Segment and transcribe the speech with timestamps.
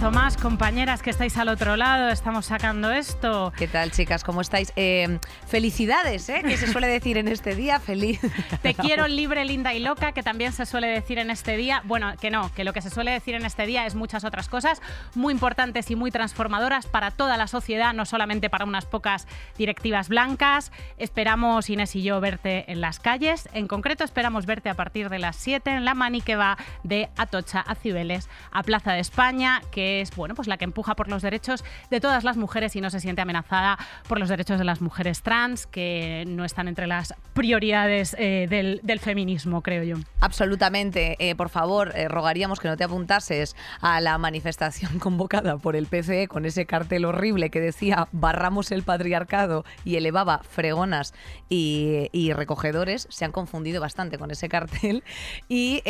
[0.00, 3.52] marzo más, compañeras que estáis al otro lado, estamos sacando esto.
[3.58, 4.24] ¿Qué tal, chicas?
[4.24, 4.72] ¿Cómo estáis?
[4.76, 6.40] Eh, felicidades, ¿eh?
[6.42, 8.18] Que se suele decir en este día, feliz.
[8.62, 11.82] Te quiero libre, linda y loca, que también se suele decir en este día.
[11.84, 14.48] Bueno, que no, que lo que se suele decir en este día es muchas otras
[14.48, 14.80] cosas
[15.14, 19.26] muy importantes y muy transformadoras para toda la sociedad, no solamente para unas pocas
[19.58, 20.72] directivas blancas.
[20.96, 23.50] Esperamos, Inés y yo, verte en las calles.
[23.52, 27.10] En concreto, esperamos verte a partir de las 7 en la mani que va de
[27.18, 31.08] Atocha a Cibeles a Plaza de España que es bueno, pues la que empuja por
[31.08, 34.64] los derechos de todas las mujeres y no se siente amenazada por los derechos de
[34.64, 39.96] las mujeres trans, que no están entre las prioridades eh, del, feminismo, creo yo.
[40.20, 41.16] Absolutamente.
[41.18, 45.86] Eh, por favor, eh, rogaríamos que no te apuntases a la manifestación convocada por el
[45.86, 51.14] PCE con ese cartel horrible que decía barramos el patriarcado y elevaba fregonas
[51.48, 53.06] y, recogedores.
[53.10, 55.02] Se han confundido bastante con ese cartel.
[55.48, 55.82] Y,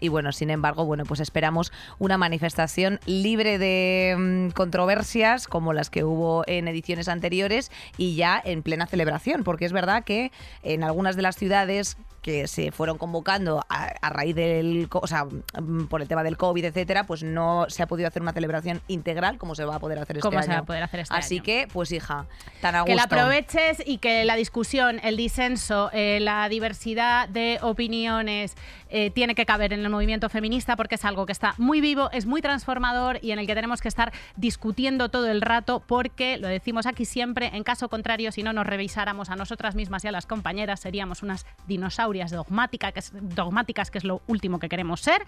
[0.00, 6.04] y bueno, sin embargo, bueno, pues esperamos una manifestación de mm, controversias como las que
[6.04, 11.16] hubo en ediciones anteriores y ya en plena celebración, porque es verdad que en algunas
[11.16, 16.08] de las ciudades que se fueron convocando a, raíz del, o sea, mm, por el
[16.08, 19.64] tema del COVID, etcétera, pues no se ha podido hacer una celebración integral como se
[19.64, 20.42] va a poder hacer este año.
[20.42, 22.26] se va a poder hacer este Así que, pues hija,
[22.60, 22.92] tan a gusto.
[22.92, 28.54] Que la aproveches y que la discusión, el disenso, eh, la diversidad de opiniones
[28.88, 32.08] eh, tiene que caber en el movimiento feminista porque es algo que está muy vivo,
[32.12, 36.38] es muy transformador y en el que tenemos que estar discutiendo todo el rato porque,
[36.38, 40.08] lo decimos aquí siempre, en caso contrario, si no nos revisáramos a nosotras mismas y
[40.08, 45.22] a las compañeras, seríamos unas dinosaurios es, dogmáticas, que es lo último que queremos ser,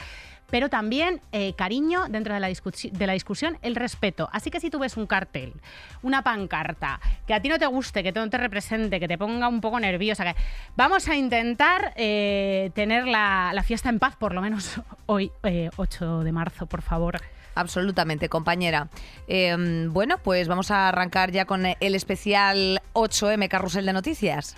[0.50, 4.28] pero también eh, cariño dentro de la, de la discusión, el respeto.
[4.32, 5.55] Así que si tú ves un cartel,
[6.02, 9.48] una pancarta, que a ti no te guste, que no te represente, que te ponga
[9.48, 10.36] un poco nerviosa, que
[10.77, 15.30] vamos a intentar eh, tener la, fiesta en paz, por lo menos hoy,
[15.77, 17.20] 8 eh, de marzo, por favor.
[17.55, 18.89] Absolutamente, compañera.
[19.28, 24.56] Em, bueno, pues vamos a arrancar ya con el especial 8M Carrusel de Noticias.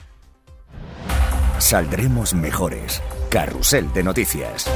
[1.59, 3.03] Saldremos mejores.
[3.31, 4.67] Carrusel de noticias.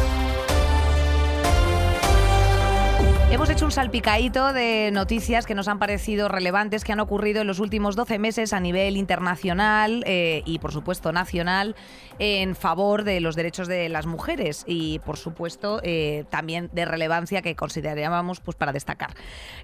[3.30, 7.46] Hemos hecho un salpicadito de noticias que nos han parecido relevantes, que han ocurrido en
[7.46, 11.76] los últimos 12 meses a nivel internacional eh, y, por supuesto, nacional
[12.18, 17.40] en favor de los derechos de las mujeres y, por supuesto, eh, también de relevancia
[17.40, 19.14] que considerábamos pues, para destacar.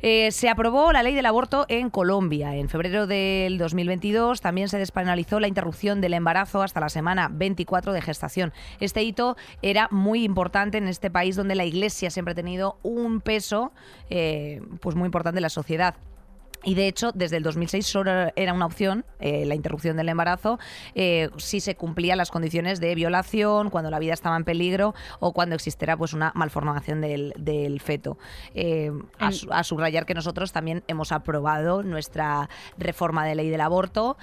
[0.00, 2.54] Eh, se aprobó la ley del aborto en Colombia.
[2.54, 7.92] En febrero del 2022 también se despenalizó la interrupción del embarazo hasta la semana 24
[7.92, 8.52] de gestación.
[8.78, 13.20] Este hito era muy importante en este país donde la Iglesia siempre ha tenido un
[13.20, 13.55] peso
[14.10, 15.94] eh, pues muy importante en la sociedad.
[16.64, 20.58] Y de hecho, desde el 2006 solo era una opción eh, la interrupción del embarazo
[20.96, 25.32] eh, si se cumplían las condiciones de violación, cuando la vida estaba en peligro o
[25.32, 28.18] cuando existiera pues una malformación del, feto.
[29.20, 34.16] a, a, subrayar que nosotros también hemos aprobado nuestra reforma de ley del aborto,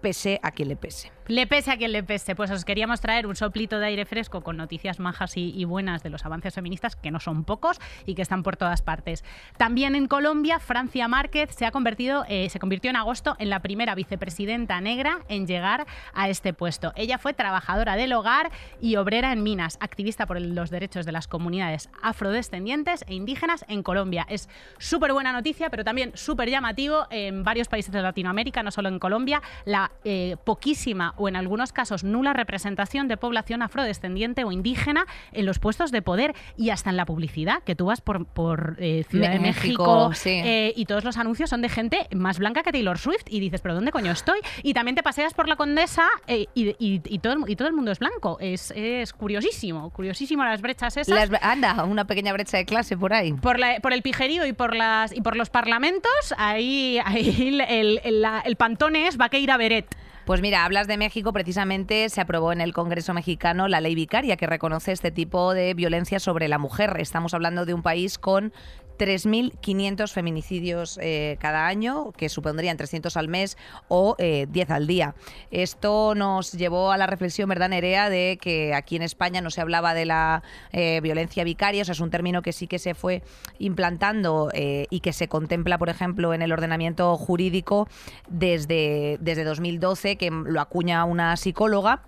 [0.00, 1.15] pese a quien le pese.
[1.28, 4.42] Le pese a quien le pese, pues os queríamos traer un soplito de aire fresco
[4.42, 8.22] con noticias majas y, buenas de los avances feministas, que no son pocos y que
[8.22, 9.24] están por todas partes.
[9.56, 13.58] También en Colombia, Francia Márquez se ha convertido, eh, se convirtió en agosto en la
[13.58, 16.92] primera vicepresidenta negra en llegar a este puesto.
[16.94, 21.26] Ella fue trabajadora del hogar y obrera en minas, activista por los derechos de las
[21.26, 24.26] comunidades afrodescendientes e indígenas en Colombia.
[24.28, 24.48] Es
[24.78, 29.00] súper buena noticia, pero también súper llamativo en varios países de Latinoamérica, no solo en
[29.00, 35.06] Colombia, la eh, poquísima o en algunos casos nula representación de población afrodescendiente o indígena
[35.32, 38.76] en los puestos de poder y hasta en la publicidad, que tú vas por, por
[38.78, 42.72] eh, Ciudad de México, eh, y todos los anuncios son de gente más blanca que
[42.72, 44.40] Taylor Swift y dices, pero ¿dónde coño estoy?
[44.62, 47.98] Y también te paseas por la Condesa eh, y, todo, y todo el mundo es
[47.98, 48.38] blanco.
[48.40, 48.72] Es,
[49.12, 51.30] curiosísimo, curiosísimo las brechas esas.
[51.40, 53.32] anda, una pequeña brecha de clase por ahí.
[53.32, 58.26] Por, por el pijerío y por, las, y por los parlamentos, ahí, ahí el, el,
[58.44, 59.96] el pantón es Vaqueira Beret.
[60.26, 64.36] Pues mira, hablas de México, precisamente se aprobó en el Congreso mexicano la ley vicaria
[64.36, 66.96] que reconoce este tipo de violencia sobre la mujer.
[66.98, 68.52] Estamos hablando de un país con
[68.96, 73.56] 3.500 feminicidios eh, cada año, que supondrían 300 al mes
[73.88, 75.14] o 10 eh, al día.
[75.50, 79.60] Esto nos llevó a la reflexión, ¿verdad, Nerea?, de que aquí en España no se
[79.60, 82.94] hablaba de la eh, violencia vicaria, o sea, es un término que sí que se
[82.94, 83.22] fue
[83.58, 87.88] implantando y que se contempla, por ejemplo, en el ordenamiento jurídico
[88.28, 92.02] desde, desde 2012, que lo acuña una psicóloga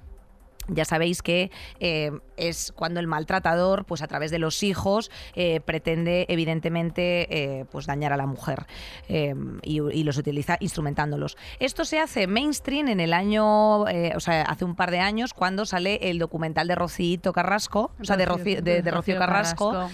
[0.69, 1.51] ya sabéis que
[1.81, 7.65] eh, es cuando el maltratador, pues a través de los hijos, eh, pretende evidentemente eh,
[7.71, 8.67] pues dañar a la mujer
[9.09, 11.37] y, los utiliza instrumentándolos.
[11.59, 15.67] Esto se hace mainstream en el año, o sea, hace un par de años, cuando
[15.67, 19.91] sale el documental de Rocito Carrasco, o sea, de, Rocío, Carrasco,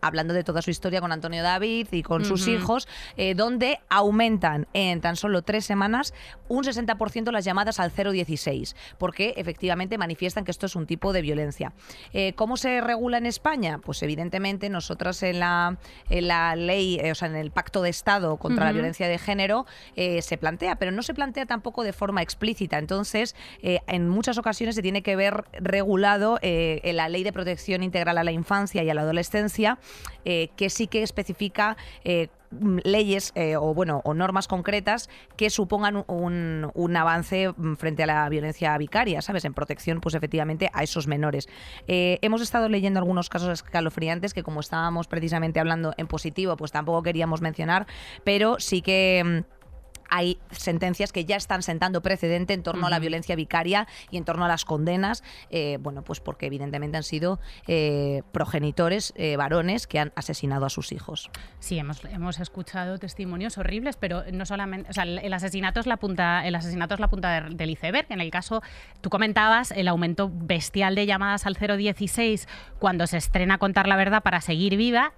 [0.00, 2.88] hablando de toda su historia con Antonio David y con sus hijos,
[3.36, 6.14] donde aumentan en tan solo tres semanas
[6.48, 11.22] un 60% las llamadas al 016, porque efectivamente manifiestan que esto es un tipo de
[11.22, 11.72] violencia.
[12.12, 13.78] Eh, ¿Cómo se regula en España?
[13.78, 15.78] Pues evidentemente nosotras en la,
[16.08, 19.66] la ley, eh, o sea, en el Pacto de Estado contra la violencia de género
[19.96, 22.78] eh, se plantea, pero no se plantea tampoco de forma explícita.
[22.78, 28.18] Entonces, en muchas ocasiones se tiene que ver regulado en la Ley de Protección Integral
[28.18, 29.78] a la Infancia y a la Adolescencia,
[30.24, 31.76] que sí que especifica
[32.84, 38.06] leyes eh, o bueno o normas concretas que supongan un, un, avance mm, frente a
[38.06, 39.44] la violencia vicaria, ¿sabes?
[39.44, 41.48] En protección, pues efectivamente, a esos menores.
[41.86, 46.72] Eh, hemos estado leyendo algunos casos escalofriantes que como estábamos precisamente hablando en positivo, pues
[46.72, 47.86] tampoco queríamos mencionar,
[48.24, 49.57] pero sí que mm,
[50.08, 54.24] hay sentencias que ya están sentando precedente en torno a la violencia vicaria y en
[54.24, 59.86] torno a las condenas, eh, bueno, pues porque evidentemente han sido eh, progenitores eh, varones
[59.86, 61.30] que han asesinado a sus hijos.
[61.58, 65.96] Sí, hemos, hemos escuchado testimonios horribles, pero no solamente, o sea, el asesinato es la
[65.96, 68.06] punta, el asesinato es la punta del iceberg.
[68.10, 68.62] En el caso,
[69.00, 74.22] tú comentabas el aumento bestial de llamadas al 016 cuando se estrena Contar la Verdad
[74.22, 75.12] para seguir viva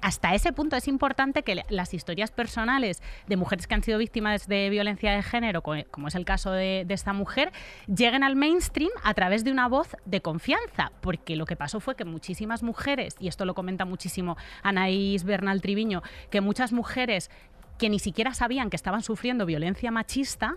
[0.00, 4.46] hasta ese punto es importante que las historias personales de mujeres que han sido víctimas
[4.46, 7.52] de violencia de género, como es el caso de, esta mujer,
[7.86, 11.96] lleguen al mainstream a través de una voz de confianza, porque lo que pasó fue
[11.96, 17.30] que muchísimas mujeres, y esto lo comenta muchísimo Anaís Bernal Triviño, que muchas mujeres
[17.78, 20.56] que ni siquiera sabían que estaban sufriendo violencia machista,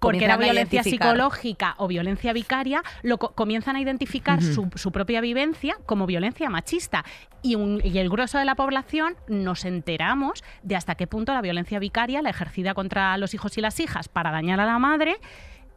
[0.00, 6.06] porque era violencia psicológica o violencia vicaria, lo comienzan a identificar su, propia vivencia como
[6.06, 7.04] violencia machista.
[7.42, 11.78] Y, y, el grueso de la población nos enteramos de hasta qué punto la violencia
[11.78, 15.16] vicaria, la ejercida contra los hijos y las hijas para dañar a la madre,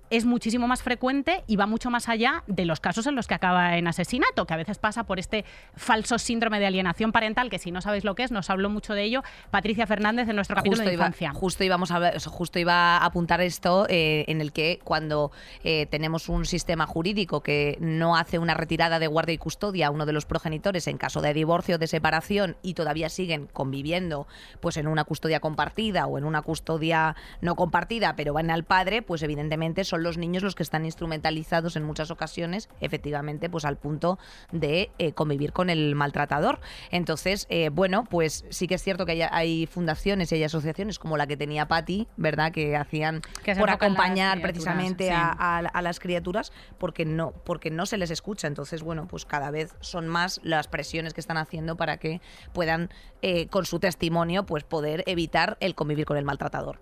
[0.10, 3.34] es muchísimo más frecuente y va mucho más allá de los casos en los que
[3.34, 7.60] acaba en asesinato, que a veces pasa por este falso síndrome de alienación parental, que
[7.60, 10.56] si no sabéis lo que es, nos habló mucho de ello Patricia Fernández en nuestro
[10.56, 11.34] capítulo de infancia.
[11.34, 15.31] justo íbamos a justo iba a apuntar esto eh, en el que cuando
[15.63, 19.92] eh, tenemos un sistema jurídico que no hace una retirada de guardia y custodia a
[19.92, 24.28] uno de los progenitores en caso de divorcio o de separación y todavía siguen conviviendo
[24.60, 29.02] pues en una custodia compartida o en una custodia no compartida, pero van al padre,
[29.02, 33.77] pues evidentemente son los niños los que están instrumentalizados en muchas ocasiones, efectivamente, pues al
[33.77, 34.19] punto
[34.51, 36.59] de eh, convivir con el maltratador.
[36.92, 41.18] Entonces, eh, bueno, pues sí que es cierto que hay, fundaciones y hay asociaciones como
[41.18, 42.51] la que tenía Patti, ¿verdad?
[42.51, 43.21] Que hacían
[43.57, 48.47] por acompañar precisamente a, las criaturas porque no, porque no se les escucha.
[48.47, 52.21] Entonces, bueno, pues cada vez son más las presiones que están haciendo para que
[52.53, 52.89] puedan,
[53.21, 56.80] eh, con su testimonio, pues poder evitar el convivir con el maltratador.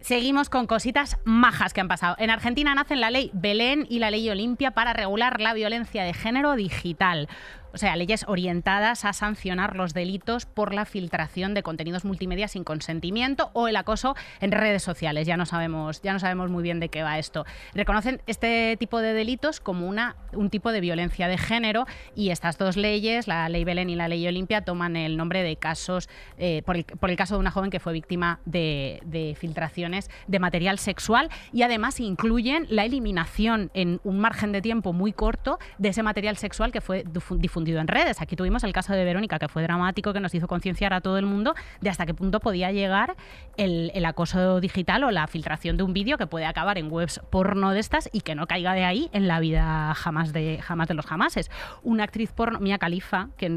[0.00, 2.14] Seguimos con cositas majas que han pasado.
[2.18, 6.14] En Argentina nacen la ley Belén y la ley Olimpia para regular la violencia de
[6.14, 7.28] género digital
[7.72, 12.64] o sea, leyes orientadas a sancionar los delitos por la filtración de contenidos multimedia sin
[12.64, 15.26] consentimiento o el acoso en redes sociales.
[15.26, 17.44] Ya no sabemos, ya no sabemos muy bien de qué va esto.
[17.74, 22.58] Reconocen este tipo de delitos como una, un tipo de violencia de género y estas
[22.58, 26.62] dos leyes, la ley Belén y la ley Olimpia, toman el nombre de casos, eh,
[26.64, 31.30] por, el, caso de una joven que fue víctima de, de filtraciones de material sexual
[31.52, 36.36] y además incluyen la eliminación en un margen de tiempo muy corto de ese material
[36.36, 38.20] sexual que fue difundido en redes.
[38.20, 41.18] Aquí tuvimos el caso de Verónica, que fue dramático, que nos hizo concienciar a todo
[41.18, 43.16] el mundo de hasta qué punto podía llegar
[43.56, 47.72] el, acoso digital o la filtración de un vídeo que puede acabar en webs porno
[47.72, 50.94] de estas y que no caiga de ahí en la vida jamás de, jamás de
[50.94, 51.50] los jamases.
[51.82, 53.48] Una actriz porno, Mia Khalifa, que,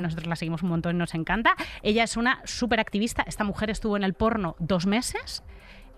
[0.00, 3.24] nosotros la seguimos un montón y nos encanta, ella es una súper activista.
[3.26, 5.42] Esta mujer estuvo en el porno dos meses.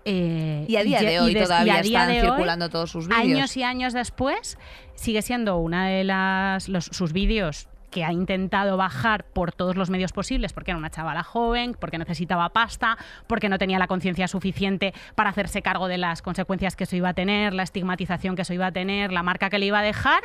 [0.07, 3.23] Eh, y a día de hoy todavía están circulando todos sus vídeos.
[3.23, 4.57] Años y años después,
[4.93, 10.11] sigue siendo una de las sus vídeos que ha intentado bajar por todos los medios
[10.11, 14.93] posibles, porque era una chavala joven, porque necesitaba pasta, porque no tenía la conciencia suficiente
[15.15, 18.53] para hacerse cargo de las consecuencias que eso iba a tener, la estigmatización que eso
[18.53, 20.23] iba a tener, la marca que le iba a dejar,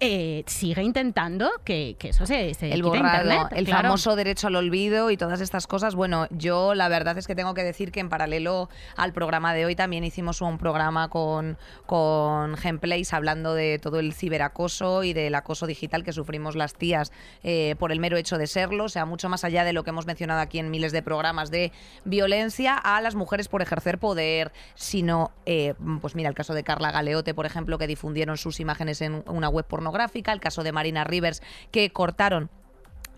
[0.00, 5.16] eh, sigue intentando que, eso se, se el borrado, el famoso derecho al olvido y
[5.16, 5.94] todas estas cosas.
[5.94, 9.64] Bueno, yo la verdad es que tengo que decir que en paralelo al programa de
[9.64, 15.34] hoy también hicimos un programa con, con Gameplays hablando de todo el ciberacoso y del
[15.34, 16.97] acoso digital que sufrimos las tías
[17.42, 19.90] eh, por el mero hecho de serlo, o sea, mucho más allá de lo que
[19.90, 21.72] hemos mencionado aquí en miles de programas de
[22.04, 26.90] violencia a las mujeres por ejercer poder, sino, eh, pues mira, el caso de Carla
[26.90, 31.04] Galeote, por ejemplo, que difundieron sus imágenes en una web pornográfica, el caso de Marina
[31.04, 32.50] Rivers, que cortaron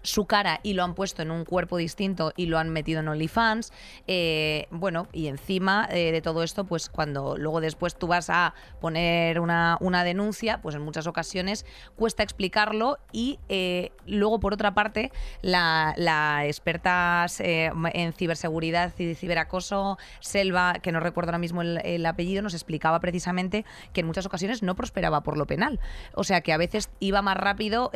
[0.03, 3.09] su cara y lo han puesto en un cuerpo distinto y lo han metido en
[3.09, 3.73] OnlyFans.
[4.07, 8.55] Eh, bueno, y encima eh, de todo esto, pues cuando luego después tú vas a
[8.81, 11.67] poner una, una denuncia, pues en muchas ocasiones
[11.97, 19.99] cuesta explicarlo y eh, luego por otra parte la, la experta en ciberseguridad y ciberacoso,
[20.21, 24.27] Selva, que no recuerdo ahora mismo el, el apellido, nos explicaba precisamente que en muchas
[24.27, 25.81] ocasiones no prosperaba por lo penal.
[26.15, 27.91] O sea que a veces iba más rápido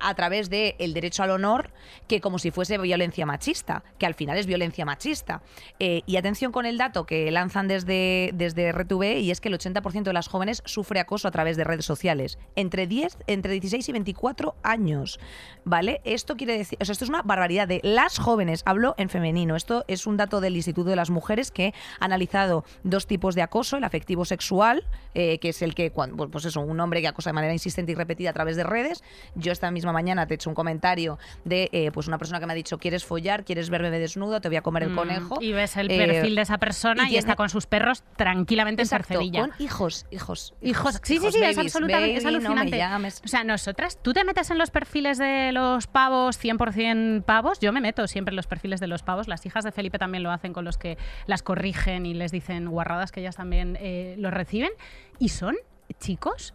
[0.00, 1.70] a través del el derecho al honor
[2.08, 5.42] que como si fuese violencia machista, que al final es violencia machista.
[5.78, 9.58] Eh, y atención con el dato que lanzan desde, desde RTV y es que el
[9.58, 13.88] 80% de las jóvenes sufre acoso a través de redes sociales, entre 10, entre 16
[13.88, 15.20] y 24 años.
[15.64, 16.00] ¿Vale?
[16.04, 19.56] Esto quiere decir, esto es una barbaridad de las jóvenes, hablo en femenino.
[19.56, 23.42] Esto es un dato del Instituto de las Mujeres que ha analizado dos tipos de
[23.42, 27.08] acoso, el afectivo sexual, eh, que es el que, cuando, pues eso, un hombre que
[27.08, 29.02] acosa de manera insistente y repetida a través de redes.
[29.34, 32.46] Yo esta misma mañana te he hecho un comentario de eh, pues una persona que
[32.46, 33.44] me ha dicho, ¿quieres follar?
[33.44, 34.40] ¿Quieres verme desnudo?
[34.40, 35.38] Te voy a comer el mm, conejo.
[35.40, 39.32] Y ves el perfil de esa persona y, está con sus perros tranquilamente Exacto, en
[39.32, 40.54] Con hijos, hijos.
[40.62, 41.00] Hijos.
[41.02, 42.82] Sí, sí, sí, es absolutamente es alucinante.
[43.24, 47.60] o sea, nosotras, tú te metes en los perfiles de los pavos, 100% pavos.
[47.60, 49.28] Yo me meto siempre en los perfiles de los pavos.
[49.28, 52.68] Las hijas de Felipe también lo hacen con los que las corrigen y les dicen
[52.68, 54.70] guarradas que ellas también eh, lo reciben.
[55.18, 55.56] Y son
[55.98, 56.54] chicos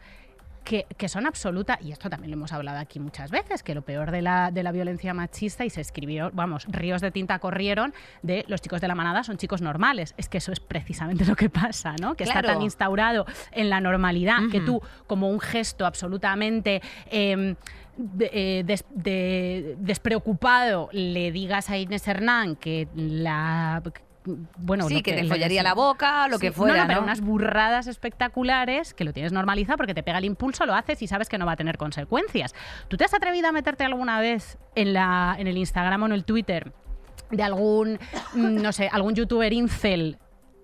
[0.66, 4.12] que, son absoluta, y esto también lo hemos hablado aquí muchas veces, que lo peor
[4.12, 7.94] de la, de la violencia machista, y se escribió, vamos, ríos de tinta corrieron
[8.24, 10.16] de los chicos de la manada son chicos normales.
[10.18, 12.16] Es que eso es precisamente lo que pasa, ¿no?
[12.16, 16.82] Que está tan instaurado en la normalidad que tú, como un gesto absolutamente...
[17.10, 17.56] Em,
[18.20, 18.66] eh,
[19.78, 23.82] despreocupado le digas a Inés Hernán que la
[24.58, 26.84] bueno, sí, que, te follaría la boca, lo que fuera.
[26.84, 30.74] No, pero unas burradas espectaculares que lo tienes normalizado porque te pega el impulso, lo
[30.74, 32.54] haces y sabes que no va a tener consecuencias.
[32.88, 36.12] ¿Tú te has atrevido a meterte alguna vez en, la, en el Instagram o en
[36.12, 36.74] el Twitter
[37.32, 38.00] de algún,
[38.34, 40.18] mm, no sé, algún youtuber incel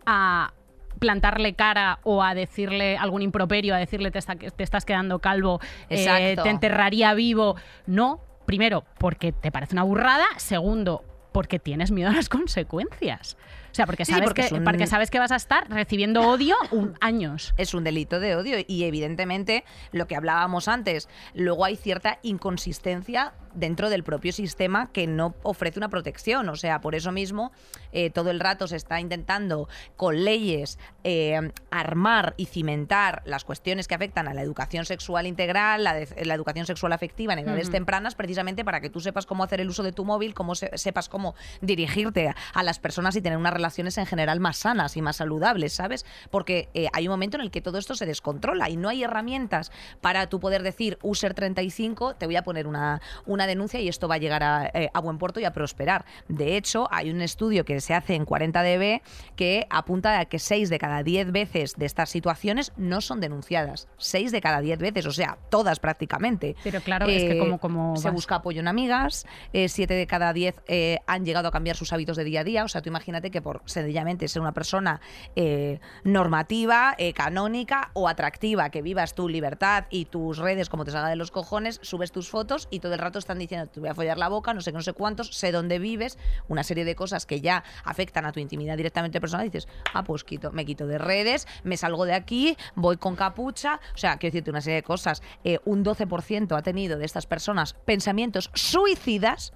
[0.05, 0.53] a
[0.99, 6.35] plantarle cara o a decirle algún improperio, a decirle te, te estás quedando calvo, eh,
[6.41, 7.55] te enterraría vivo?
[7.87, 10.25] No, primero, porque te parece una burrada.
[10.37, 13.37] Segundo, porque tienes miedo a las consecuencias.
[13.71, 17.53] O sea, porque sabes, que, porque sabes que vas a estar recibiendo odio un, años.
[17.57, 23.33] Es un delito de odio y evidentemente lo que hablábamos antes, luego hay cierta inconsistencia
[23.53, 26.49] dentro del propio sistema que no ofrece una protección.
[26.49, 27.51] O sea, por eso mismo
[27.91, 33.87] eh, todo el rato se está intentando con leyes eh, armar y cimentar las cuestiones
[33.87, 38.63] que afectan a la educación sexual integral, la, educación sexual afectiva en edades tempranas, precisamente
[38.63, 42.33] para que tú sepas cómo hacer el uso de tu móvil, cómo sepas cómo dirigirte
[42.53, 46.05] a las personas y tener unas relaciones en general más sanas y más saludables, ¿sabes?
[46.29, 49.03] Porque eh, hay un momento en el que todo esto se descontrola y no hay
[49.03, 53.87] herramientas para tú poder decir, user 35, te voy a poner una, una denuncia y
[53.87, 56.05] esto va a llegar eh, a, buen puerto y a prosperar.
[56.27, 59.01] De hecho, hay un estudio que se hace en 40DB
[59.35, 63.87] que apunta a que 6 de cada 10 veces de estas situaciones no son denunciadas.
[63.97, 66.55] 6 de cada 10 veces, o sea, todas prácticamente.
[66.63, 67.59] Pero claro, es que como...
[67.59, 70.61] como se busca apoyo en amigas, 7 de cada 10
[71.07, 73.41] han llegado a cambiar sus hábitos de día a día, o sea, tú imagínate que
[73.41, 75.01] por sencillamente ser una persona
[75.35, 80.91] eh, normativa, eh, canónica o atractiva, que vivas tu libertad y tus redes como te
[80.91, 83.89] salga de los cojones, subes tus fotos y todo el rato están diciendo, te voy
[83.89, 86.85] a follar la boca, no sé qué, no sé cuántos, sé dónde vives, una serie
[86.85, 90.51] de cosas que ya afectan a tu intimidad directamente personal, y dices, ah, pues quito,
[90.51, 94.51] me quito de redes, me salgo de aquí, voy con capucha, o sea, quiero decirte
[94.51, 95.21] una serie de cosas.
[95.43, 99.53] Eh, un 12% ha tenido de estas personas pensamientos suicidas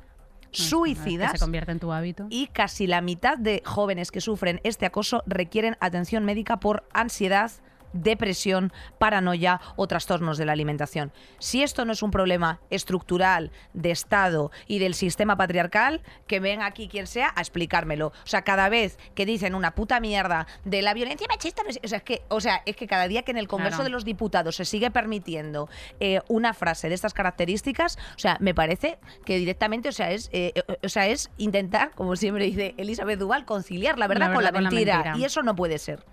[0.51, 1.31] suicidas.
[1.31, 2.27] se convierte en tu hábito.
[2.29, 7.51] Y casi la mitad de jóvenes que sufren este acoso requieren atención médica por ansiedad,
[7.95, 11.11] depresión, paranoia o trastornos de la alimentación.
[11.39, 16.65] Si esto no es un problema estructural de Estado y del sistema patriarcal, que venga
[16.65, 18.07] aquí quien sea a explicármelo.
[18.07, 21.97] O sea, cada vez que dicen una puta mierda de la violencia machista, o sea,
[21.97, 24.57] es que, o sea, es que cada día que en el Congreso de los Diputados
[24.57, 29.89] se sigue permitiendo eh, una frase de estas características, o sea, me parece que directamente,
[29.89, 33.97] o sea, es, eh, eh, o sea, es intentar, como siempre dice Elizabeth Duval, conciliar
[33.97, 35.15] la verdad, con, la, mentira.
[35.17, 36.03] Y eso no puede ser.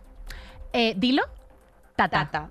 [0.97, 1.25] dilo
[2.09, 2.51] Tata.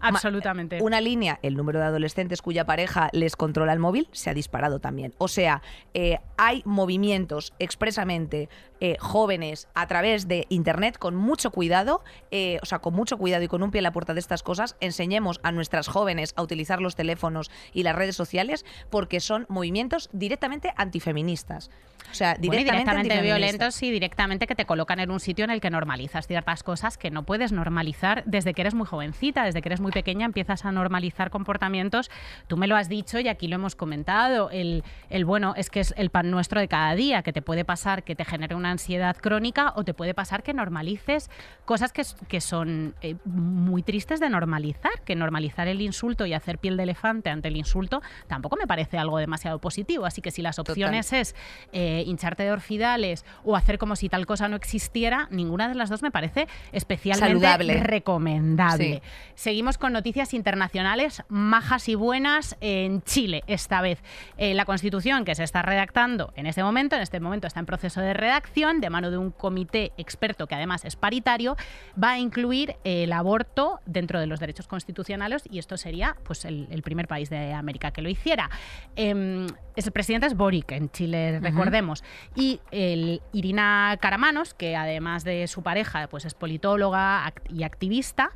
[0.00, 0.82] Absolutamente.
[0.82, 4.80] Una línea, el número de adolescentes cuya pareja les controla el móvil se ha disparado
[4.80, 5.14] también.
[5.18, 5.62] O sea,
[5.94, 8.48] eh, hay movimientos expresamente
[8.80, 13.42] eh, jóvenes a través de Internet con mucho cuidado, eh, o sea, con mucho cuidado
[13.42, 14.76] y con un pie en la puerta de estas cosas.
[14.80, 20.08] Enseñemos a nuestras jóvenes a utilizar los teléfonos y las redes sociales porque son movimientos
[20.12, 21.70] directamente antifeministas.
[22.10, 25.50] O sea, Bueno, directamente, directamente violentos y directamente que te colocan en un sitio en
[25.50, 29.62] el que normalizas ciertas cosas que no puedes normalizar desde que eres muy jovencita, desde
[29.62, 32.10] que eres muy pequeña empiezas a normalizar comportamientos.
[32.48, 34.50] Tú me lo has dicho y aquí lo hemos comentado.
[34.50, 37.64] El, el bueno es que es el pan nuestro de cada día, que te puede
[37.64, 41.30] pasar que te genere una ansiedad crónica o te puede pasar que normalices
[41.64, 46.76] cosas que, son eh, muy tristes de normalizar, que normalizar el insulto y hacer piel
[46.76, 50.06] de elefante ante el insulto tampoco me parece algo demasiado positivo.
[50.06, 50.72] Así que si las Total.
[50.72, 51.34] opciones es
[51.72, 55.90] eh, hincharte de orfidales o hacer como si tal cosa no existiera, ninguna de las
[55.90, 57.80] dos me parece especialmente Saludable.
[57.80, 58.77] recomendable.
[58.78, 59.02] Sí.
[59.34, 64.02] Seguimos con noticias internacionales majas y buenas en Chile esta vez.
[64.36, 67.66] Eh, la constitución que se está redactando en este momento, en este momento está en
[67.66, 71.56] proceso de redacción de mano de un comité experto que además es paritario,
[72.02, 76.66] va a incluir el aborto dentro de los derechos constitucionales y esto sería pues el,
[76.70, 78.50] el primer país de América que lo hiciera.
[78.96, 82.02] Em, el presidente es Boric en Chile, recordemos.
[82.34, 88.32] Y el Irina Caramanos, que además de su pareja, pues es politóloga y activista,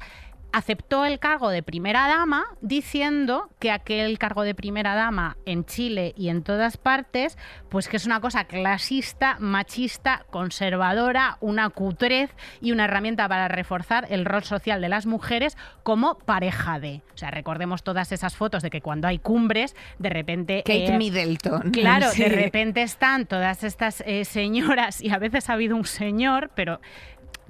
[0.52, 6.12] aceptó el cargo de primera dama diciendo que aquel cargo de primera dama en Chile
[6.16, 12.30] y en todas partes, pues que es una cosa clasista, machista, conservadora, una cutrez
[12.60, 17.02] y una herramienta para reforzar el rol social de las mujeres como pareja de.
[17.14, 20.62] O sea, recordemos todas esas fotos de que cuando hay cumbres, de repente...
[20.64, 21.70] Kate eh, Middleton.
[21.72, 22.22] Claro, Sí.
[22.22, 26.80] de repente están todas estas eh, señoras y a veces ha habido un señor, pero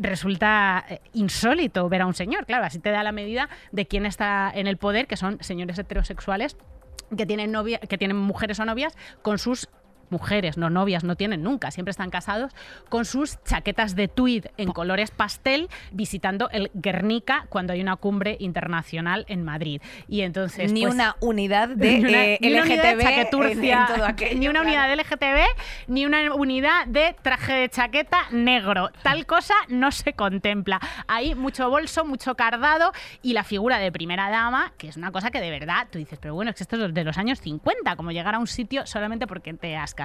[0.03, 2.47] resulta eh, insólito ver a un señor.
[2.47, 5.79] Claro, así te da la medida de quién está en el poder, que son señores
[5.79, 6.57] heterosexuales
[7.17, 9.69] que tienen novia, que tienen mujeres o novias con sus
[10.13, 12.53] mujeres, no novias, no tienen nunca, siempre están casados,
[12.89, 18.37] con sus chaquetas de tweed en colores pastel, visitando el Guernica cuando hay una cumbre
[18.39, 19.83] internacional en Madrid.
[20.09, 23.65] Y entonces, ni pues, una unidad de ni una, eh, ni una unidad de LGTB
[23.65, 24.69] en- todo aquello, ni una claro.
[24.69, 25.47] unidad de LGTB,
[25.89, 28.91] ni una unidad de traje de chaqueta negro.
[29.03, 30.81] Tal cosa no se contempla.
[31.09, 32.93] Hay mucho bolso, mucho cardado
[33.23, 36.19] y la figura de primera dama, que es una cosa que de verdad tú dices,
[36.21, 38.87] pero bueno, es que esto es de los años 50, como llegar a un sitio
[38.87, 40.02] solamente porque te has casado.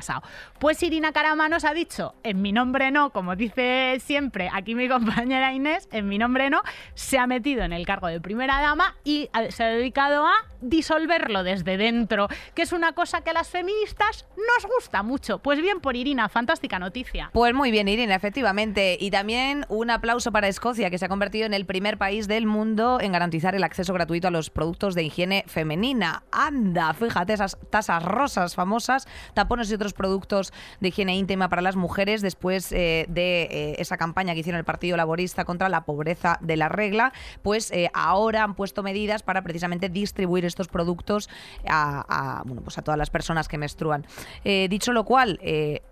[0.60, 5.54] Pues Irina Caramanos ha dicho, en mi nombre no, como dice siempre aquí mi compañera
[5.54, 6.62] Inés, en mi nombre no,
[6.93, 10.34] se ha metido en el cargo de primera dama y ha- se ha dedicado a
[10.62, 15.39] disolverlo desde dentro, que es una cosa que a las feministas nos gusta mucho.
[15.39, 17.30] Pues bien por Irina, fantástica noticia.
[17.34, 18.98] Pues muy bien, Irina, efectivamente.
[19.00, 22.45] Y también un aplauso para Escocia, que se ha convertido en el primer país del
[22.48, 26.24] mundo en garantizar el acceso gratuito a los productos de higiene femenina.
[26.32, 31.76] Anda, fíjate, esas tasas rosas famosas, tapones y otros productos de higiene íntima para las
[31.76, 36.38] mujeres después eh, de eh, esa campaña que hicieron el Partido Laborista contra la pobreza
[36.41, 41.30] de la regla, pues eh, ahora han puesto medidas para precisamente distribuir estos productos
[41.67, 44.06] a, bueno, pues a todas las personas que menstruan.
[44.43, 45.39] Dicho lo cual,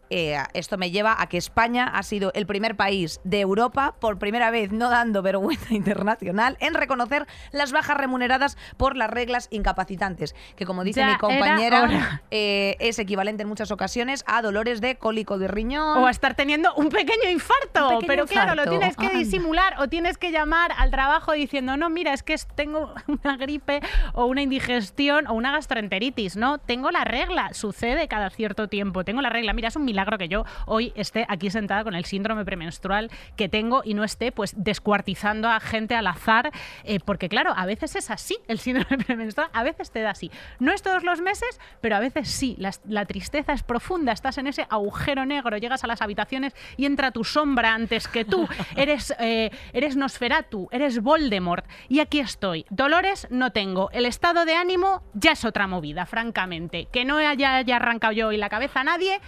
[0.10, 4.20] eh, esto me lleva a que España ha sido el primer país de Europa, por
[4.20, 10.36] primera vez no dando vergüenza internacional, en reconocer las bajas remuneradas por las reglas incapacitantes,
[10.56, 14.82] que como dice Ya mi era compañera, eh, es equivalente en muchas ocasiones a dolores
[14.82, 15.98] de cólico de riñón.
[15.98, 17.90] O a estar teniendo un pequeño infarto.
[17.90, 18.80] Un pequeño pero claro, lo infarto.
[18.80, 19.20] tienes que Anda.
[19.20, 23.82] disimular o tienes que llamar al trabajo diciendo, no, mira, es que tengo una gripe
[24.14, 26.36] o una indigestión o una gastroenteritis.
[26.36, 27.54] No, tengo la regla.
[27.54, 29.04] Sucede cada cierto tiempo.
[29.04, 29.54] Tengo la regla.
[29.54, 33.50] Mira, es un milagro que yo hoy esté aquí sentada con el síndrome premenstrual que
[33.50, 36.52] tengo y no esté pues descuartizando a gente al azar.
[36.84, 39.50] eh, porque claro, a veces es así el síndrome premenstrual.
[39.54, 40.32] A veces te da así.
[40.60, 42.56] No es todos los meses, pero a veces sí.
[42.60, 44.12] La, la tristeza es profunda.
[44.12, 45.58] Estás en ese agujero negro.
[45.58, 48.48] Llegas a las habitaciones y entra tu sombra antes que tú.
[48.76, 51.66] Eres, eh, eres Nosferatu, eres Voldemort.
[51.90, 52.66] Y aquí estoy.
[52.70, 53.90] Dolores no tengo.
[53.92, 56.88] El estado de ánimo ya es otra movida, francamente.
[56.92, 59.20] Que no haya, haya arrancado yo y la cabeza a nadie,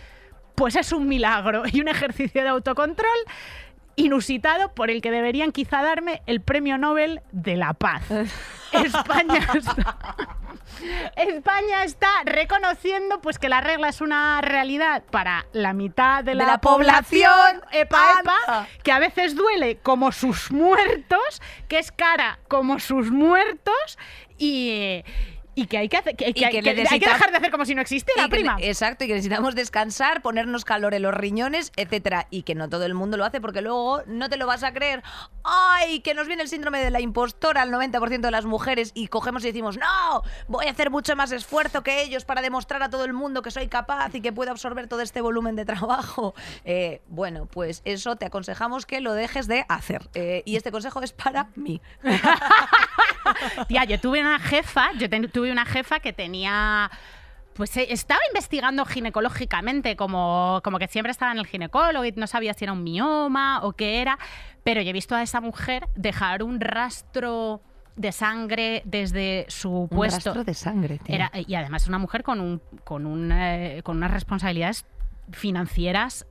[0.58, 3.18] pues es un milagro y un ejercicio de autocontrol
[3.96, 8.02] inusitado por el que deberían quizá darme el premio Nobel de la Paz.
[8.72, 9.98] España está,
[11.16, 16.48] España está reconociendo pues que la regla es una realidad para la mitad de la,
[16.48, 17.62] la población.
[17.72, 24.00] epa, epa, que a veces duele como sus muertos, que es cara como sus muertos
[24.40, 25.04] y
[25.58, 28.22] y que hay que, hacer- que- hay que dejar de hacer como si no existiera,
[28.22, 28.58] Y que- prima.
[28.62, 32.28] exacto, y que necesitamos descansar, ponernos calor en los riñones, etcétera.
[32.30, 34.72] Y que no todo el mundo lo hace porque luego no te lo vas a
[34.72, 35.02] creer.
[35.44, 36.02] ¡Ay!
[36.02, 39.44] Que nos viene el síndrome de la impostora al 90% de las mujeres y cogemos
[39.44, 40.22] y decimos, ¡No!
[40.48, 43.50] Voy a hacer mucho más esfuerzo que ellos para demostrar a todo el mundo que
[43.50, 46.36] soy capaz y que puedo absorber todo este volumen de trabajo.
[46.70, 50.10] Eh, bueno, pues eso te aconsejamos que lo dejes de hacer.
[50.14, 51.82] Eh, y este consejo es para mí.
[53.68, 56.90] Tía, yo tuve una jefa, yo ten- tuve una jefa que tenía.
[57.54, 62.28] Pues eh, estaba investigando ginecológicamente, como, como que siempre estaba en el ginecólogo y no
[62.28, 64.20] sabía si era un mioma o qué era.
[64.64, 67.62] Pero yo he visto a esa mujer dejar un rastro
[67.96, 70.18] de sangre desde su Un puesto.
[70.32, 71.16] rastro de sangre, tío.
[71.16, 74.86] Era, y además una mujer con, un, con, un, eh, con unas responsabilidades
[75.32, 76.28] financieras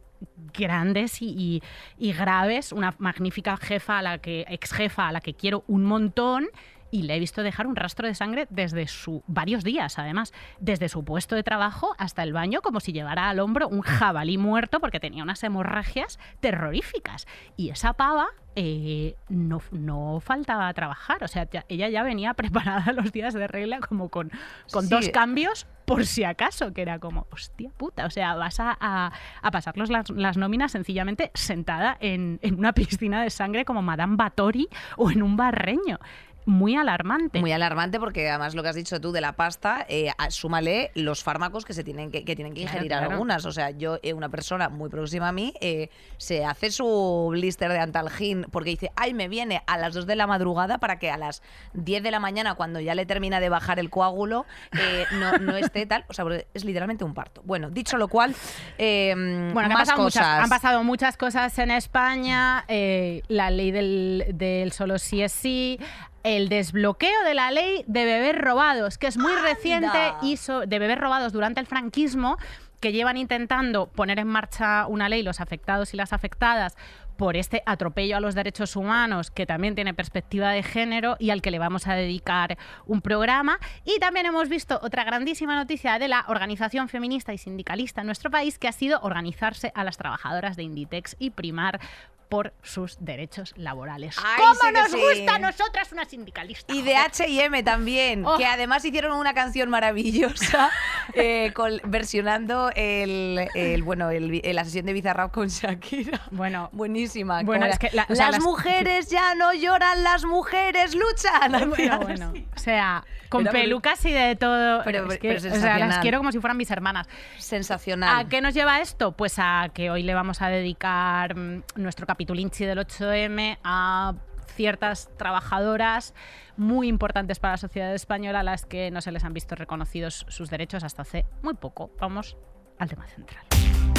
[0.57, 1.62] grandes y, y-
[1.98, 5.85] y graves, una magnífica jefa a la que, ex jefa a la que quiero un
[5.85, 6.46] montón.
[6.90, 10.88] Y le he visto dejar un rastro de sangre desde su varios días, además, desde
[10.88, 14.79] su puesto de trabajo hasta el baño, como si llevara al hombro un jabalí muerto
[14.81, 17.27] porque tenía unas hemorragias terroríficas.
[17.57, 22.33] Y esa pava eh, no, no faltaba a trabajar, o sea, ya- ella ya venía
[22.35, 24.31] preparada los días de regla como con,
[24.72, 24.90] con Sí.
[24.90, 29.12] dos cambios por si acaso, que era como, hostia puta, o sea, vas a, a,
[29.42, 34.16] a pasarlos las, las nóminas sencillamente sentada en, en una piscina de sangre como Madame
[34.16, 35.99] Batori o en un barreño.
[36.46, 37.40] Muy alarmante.
[37.40, 41.22] Muy alarmante porque además lo que has dicho tú de la pasta, eh, súmale los
[41.22, 43.11] fármacos que se tienen que, que tienen que ingerir claro.
[43.11, 43.44] algunas.
[43.44, 47.72] O sea, yo, eh, una persona muy próxima a mí, eh, se hace su blister
[47.72, 51.11] de antalgin porque dice, ay, me viene a las 2 de la madrugada para que
[51.11, 51.42] a las
[51.74, 54.46] 10 de la mañana, cuando ya le termina de bajar el coágulo,
[54.78, 56.04] eh, no, no esté tal.
[56.09, 57.42] O sea, es literalmente un parto.
[57.44, 58.35] Bueno, dicho lo cual,
[58.78, 59.14] eh,
[59.52, 60.22] Bueno, han pasado, cosas.
[60.22, 65.32] muchas, han pasado muchas cosas en España, eh, la ley del, del solo sí es
[65.32, 65.78] sí,
[66.27, 70.79] el desbloqueo de la ley de bebés robados, que es muy reciente y so- de
[70.79, 72.37] bebés robados durante el franquismo,
[72.81, 76.77] que llevan intentando poner en marcha una ley los afectados y las afectadas
[77.17, 81.41] por este atropello a los derechos humanos que también tiene perspectiva de género y al
[81.41, 83.59] que le vamos a dedicar un programa.
[83.87, 88.31] Y también hemos visto otra grandísima noticia de la organización feminista y sindicalista en nuestro
[88.31, 91.81] país, que ha sido organizarse a las trabajadoras de Inditex y primar
[92.29, 94.17] por sus derechos laborales.
[94.25, 94.97] Ay, ¿Cómo sí nos sí.
[94.99, 96.75] gusta a nosotras una sindicalista?
[96.75, 96.97] Y de?
[96.97, 98.37] H&M también, Oh.
[98.37, 100.71] que además hicieron una canción maravillosa
[101.15, 106.21] eh, con- versionando el, el, bueno el, la sesión de Bizarrap con Shakira.
[106.31, 107.43] Bueno, Buenísima.
[107.43, 111.69] Bueno, es que la- o sea, las, las- mujeres ya no lloran, las mujeres luchan.
[111.71, 112.33] bueno, bueno.
[112.55, 114.83] O sea, con muy- pelucas y de todo.
[114.85, 117.07] Pero- Es que, pero o sea, las quiero como si fueran mis hermanas.
[117.39, 118.19] Sensacional.
[118.27, 119.12] ¿A qué nos lleva esto?
[119.12, 124.14] Pues a que hoy le vamos a dedicar mm, nuestro capitulinchi del 8M a
[124.55, 126.14] ciertas trabajadoras
[126.57, 130.24] muy importantes para la sociedad española a las que no se les han visto reconocidos
[130.31, 131.90] sus derechos hasta hace muy poco.
[132.00, 132.38] Vamos
[132.79, 133.44] al tema central.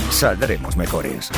[0.10, 1.30] Saldremos mejores.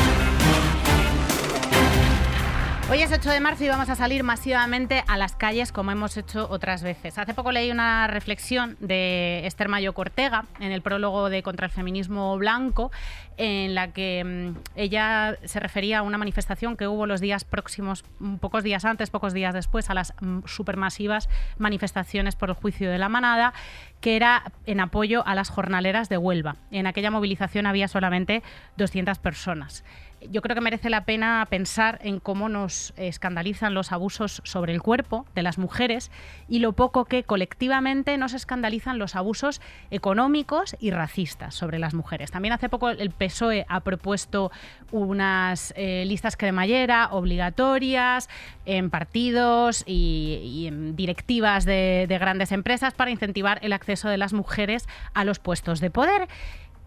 [2.92, 6.18] Hoy es 8 de marzo y vamos a salir masivamente a las calles como hemos
[6.18, 7.20] hecho otras veces.
[7.20, 11.72] Hace poco leí una reflexión de Esther Mayo Cortega en el prólogo de Contra el
[11.72, 12.92] Feminismo Blanco,
[13.38, 18.06] en la que mm, ella se refería a una manifestación que hubo los días próximos,
[18.18, 22.90] mm, pocos días antes, pocos días después, a las mm, supermasivas manifestaciones por el juicio
[22.90, 23.54] de la manada,
[24.02, 26.56] que era en apoyo a las jornaleras de Huelva.
[26.72, 28.42] En aquella movilización había solamente
[28.78, 29.84] 200 personas.
[30.30, 34.82] Yo creo que merece la pena pensar en cómo nos escandalizan los abusos sobre el
[34.82, 36.12] cuerpo de las mujeres
[36.48, 42.32] y lo poco que colectivamente nos escandalizan los abusos económicos y racistas sobre las mujeres.
[42.32, 44.52] También hace poco el PSOE ha propuesto
[44.92, 48.30] unas eh, listas cremallera obligatorias
[48.66, 54.88] en partidos y, en directivas de grandes empresas para incentivar el acceso de las mujeres
[55.14, 56.28] a los puestos de poder.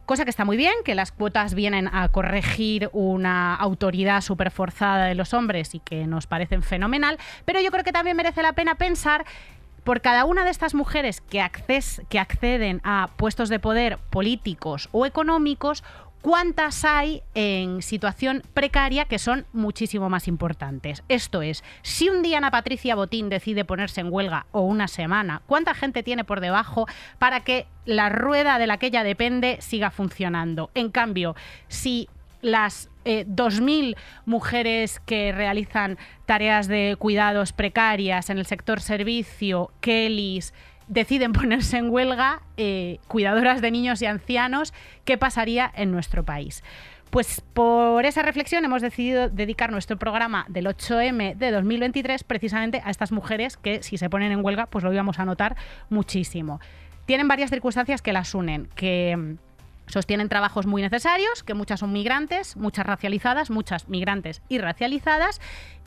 [0.07, 5.07] Cosa que está muy bien, que las cuotas vienen a corregir una autoridad súper forzada
[5.07, 8.53] de los hombres y que nos parecen fenomenal, pero yo creo que también merece la
[8.53, 9.25] pena pensar
[9.85, 14.89] por cada una de estas mujeres que, acces- que acceden a puestos de poder políticos
[14.93, 15.83] o económicos,
[16.23, 21.03] cuántas hay en situación precaria que son muchísimo más importantes.
[21.09, 25.43] Esto es, si un día Ana Patricia Botín decide ponerse en huelga o una semana,
[25.47, 26.87] ¿cuánta gente tiene por debajo
[27.19, 30.71] para que la rueda de la que ella depende siga funcionando?
[30.75, 31.35] En cambio,
[31.69, 32.09] si
[32.41, 40.53] las eh, 2.000 mujeres que realizan tareas de cuidados precarias en el sector servicio, Kellys,
[40.89, 44.73] deciden ponerse en huelga, eh, cuidadoras de niños y ancianos,
[45.05, 46.63] ¿qué pasaría en nuestro país?
[47.13, 52.91] Pues por esa reflexión hemos decidido dedicar nuestro programa del 8M de 2023 precisamente a
[52.91, 55.57] estas mujeres que si se ponen en huelga pues lo íbamos a notar
[55.91, 56.59] muchísimo.
[57.05, 59.35] tienen varias circunstancias que las unen, que mm,
[59.93, 65.39] sostienen trabajos muy necesarios, que muchas son migrantes, muchas racializadas, muchas migrantes y racializadas,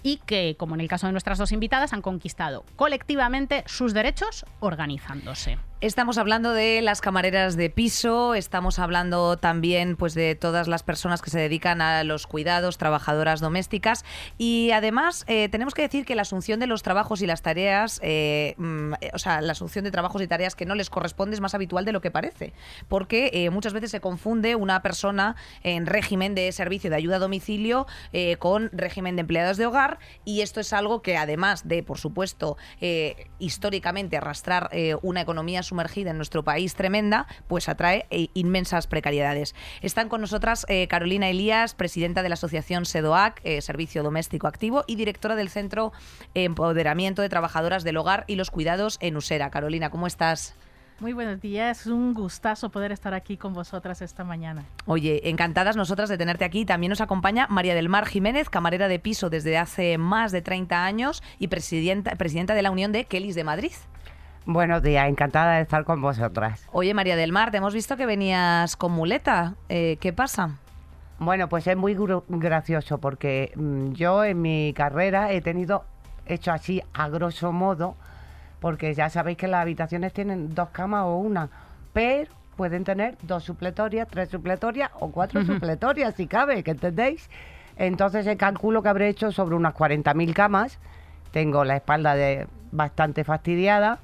[0.05, 4.45] y que, como en el caso de nuestras dos invitadas, han conquistado colectivamente sus derechos
[4.59, 5.57] organizándose.
[5.81, 11.21] Estamos hablando de las camareras de piso, estamos hablando también pues de todas las personas
[11.21, 14.05] que se dedican a los cuidados, trabajadoras domésticas.
[14.37, 17.99] Y además eh, tenemos que decir que la asunción de los trabajos y las tareas,
[18.03, 21.41] eh, mm, o sea, la asunción de trabajos y tareas que no les corresponde es
[21.41, 22.53] más habitual de lo que parece,
[22.87, 27.19] porque eh, muchas veces se confunde una persona en régimen de servicio de ayuda a
[27.19, 27.85] domicilio
[28.39, 29.99] con régimen de empleados de hogar.
[30.23, 32.55] Y esto es algo que además de, por supuesto,
[33.39, 34.69] históricamente arrastrar
[35.01, 39.55] una economía sumergida en nuestro país tremenda, pues atrae eh, inmensas precariedades.
[39.81, 44.83] Están con nosotras eh, Carolina Elías, presidenta de la asociación SEDOAC, eh, Servicio Doméstico Activo,
[44.87, 45.91] y directora del Centro
[46.33, 49.49] Empoderamiento de Trabajadoras del Hogar y los Cuidados en Usera.
[49.49, 50.55] Carolina, ¿cómo estás?
[51.01, 54.63] Muy buenos días, es un gustazo poder estar aquí con vosotras esta mañana.
[54.85, 56.63] Oye, encantadas nosotras de tenerte aquí.
[56.63, 60.85] También nos acompaña María del Mar Jiménez, camarera de piso desde hace más de 30
[60.85, 63.73] años y presidenta, presidenta de la Unión de Kellys de Madrid.
[64.47, 66.67] Buenos días, encantada de estar con vosotras.
[66.71, 69.55] Oye, María del Mar, te hemos visto que venías con muleta.
[69.69, 70.59] Eh, ¿Qué pasa?
[71.17, 71.97] Bueno, pues es muy
[72.29, 75.83] gracioso porque mm, yo en mi carrera he tenido,
[76.27, 77.95] hecho así a grosso modo,
[78.59, 81.49] porque ya sabéis que las habitaciones tienen dos camas o una,
[81.91, 87.31] pero pueden tener dos supletorias, tres supletorias o cuatro supletorias, si cabe, ¿que entendéis?
[87.77, 90.77] Entonces el cálculo que habré hecho sobre unas 40.000 camas,
[91.31, 93.97] tengo la espalda de bastante fastidiada,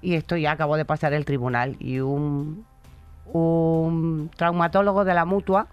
[0.00, 2.64] y esto ya acabó de pasar el tribunal y un,
[3.26, 5.68] un traumatólogo de la mutua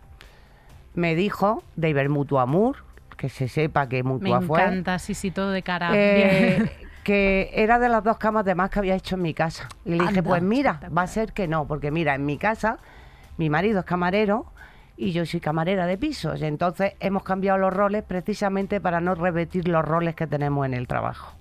[0.94, 2.78] me dijo, de Ibermutua Mur,
[3.18, 4.60] que se sepa que mutua fue.
[4.60, 5.92] Me encanta, sí, sí, todo de cara.
[5.94, 6.72] Eh,
[7.04, 9.68] que era de las dos camas de más que había hecho en mi casa.
[9.86, 12.80] Y le dije, pues mira, va a ser que no, porque mira, en mi casa
[13.38, 14.46] mi marido es camarero
[14.98, 16.42] y yo soy camarera de pisos.
[16.42, 20.88] Entonces hemos cambiado los roles precisamente para no repetir los roles que tenemos en el
[20.88, 21.36] trabajo.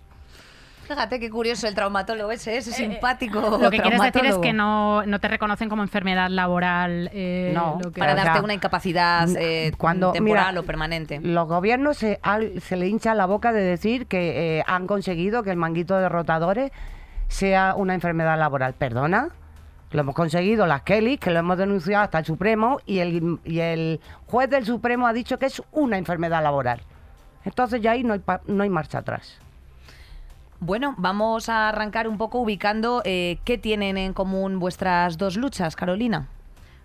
[0.86, 3.58] Fíjate qué curioso el traumatólogo ese, ese eh, simpático.
[3.60, 7.10] Lo que quieres decir es que no, te reconocen como enfermedad laboral.
[7.12, 9.72] Eh, no, para darte una incapacidad eh,
[10.12, 11.20] temporal o permanente.
[11.20, 12.20] Los gobiernos se,
[12.60, 16.70] se le hincha la boca de decir que han conseguido que el manguito de rotadores
[17.28, 18.74] sea una enfermedad laboral.
[18.74, 19.30] ¿Perdona?
[19.90, 23.60] Lo hemos conseguido las Kelly, que lo hemos denunciado hasta el Supremo, y el, y
[23.60, 26.80] el juez del Supremo ha dicho que es una enfermedad laboral.
[27.44, 29.38] Entonces ya ahí no hay, no hay marcha atrás.
[30.66, 35.76] Bueno, vamos a arrancar un poco ubicando eh, qué tienen en común vuestras dos luchas,
[35.76, 36.26] Carolina.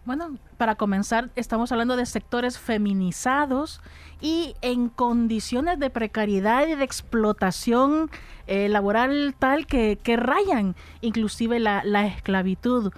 [0.04, 3.80] Bueno, para comenzar, estamos hablando de sectores feminizados
[4.20, 8.12] y en condiciones de precariedad y de explotación
[8.48, 12.92] eh, laboral tal que, rayan inclusive la, la esclavitud.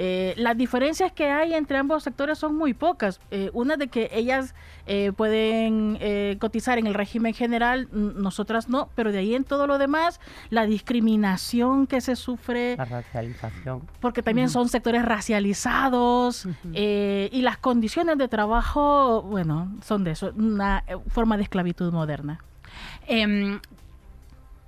[0.00, 3.20] Eh, las diferencias que hay entre ambos sectores son muy pocas.
[3.32, 4.54] Eh, una de que ellas
[4.86, 5.98] eh, pueden
[6.38, 10.66] cotizar en el régimen general, nosotras no, pero de ahí en todo lo demás, la
[10.66, 12.76] discriminación que se sufre.
[12.76, 13.82] La racialización.
[13.98, 20.84] Porque también son sectores racializados y las condiciones de trabajo, bueno, son de eso, una
[21.08, 22.40] forma de esclavitud moderna.
[23.06, 23.60] Em,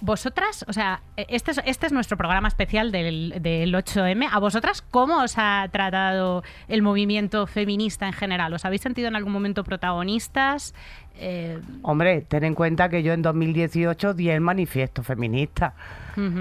[0.00, 4.28] vosotras, o sea, e, este es, este es nuestro programa especial del, 8M.
[4.30, 8.52] ¿A vosotras cómo os ha tratado el movimiento feminista en general?
[8.54, 10.74] ¿Os habéis sentido en algún momento protagonistas?
[11.16, 15.74] Eh, Hombre, ten en cuenta que yo en 2018 di el manifiesto feminista.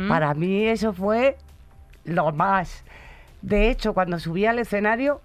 [0.09, 1.37] Para mí eso fue
[2.03, 2.83] lo más.
[3.41, 5.21] De hecho, cuando subí al escenario,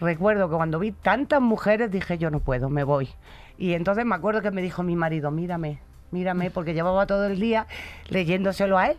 [0.00, 3.08] recuerdo que cuando vi tantas mujeres dije yo no puedo, me voy.
[3.56, 5.80] Y entonces me acuerdo que me dijo mi marido, mírame,
[6.16, 7.66] mírame, porque llevaba todo el día
[8.08, 8.96] leyéndoselo a él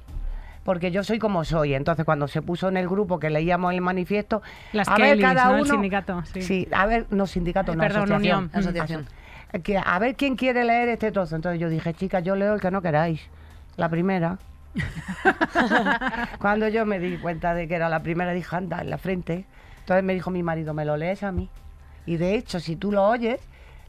[0.67, 1.75] porque yo soy como soy.
[1.75, 4.41] Entonces, cuando se puso en el grupo que leíamos el manifiesto,
[4.73, 5.59] Las a ver cada uno.
[5.59, 6.67] El sindicato, sí.
[6.73, 8.49] a ver, no sindicato, no, Perdón, asociación.
[8.51, 9.07] asociación.
[9.63, 11.37] Que, a ver quién quiere leer este trozo.
[11.37, 13.21] Entonces yo dije, chicas, yo leo el que no queráis.
[13.77, 14.39] La primera.
[16.39, 19.45] cuando yo me di cuenta de que era la primera, dije, anda, en la frente.
[19.79, 21.49] Entonces me dijo mi marido, me lo lees a mí.
[22.05, 23.39] Y de hecho, si tú lo oyes,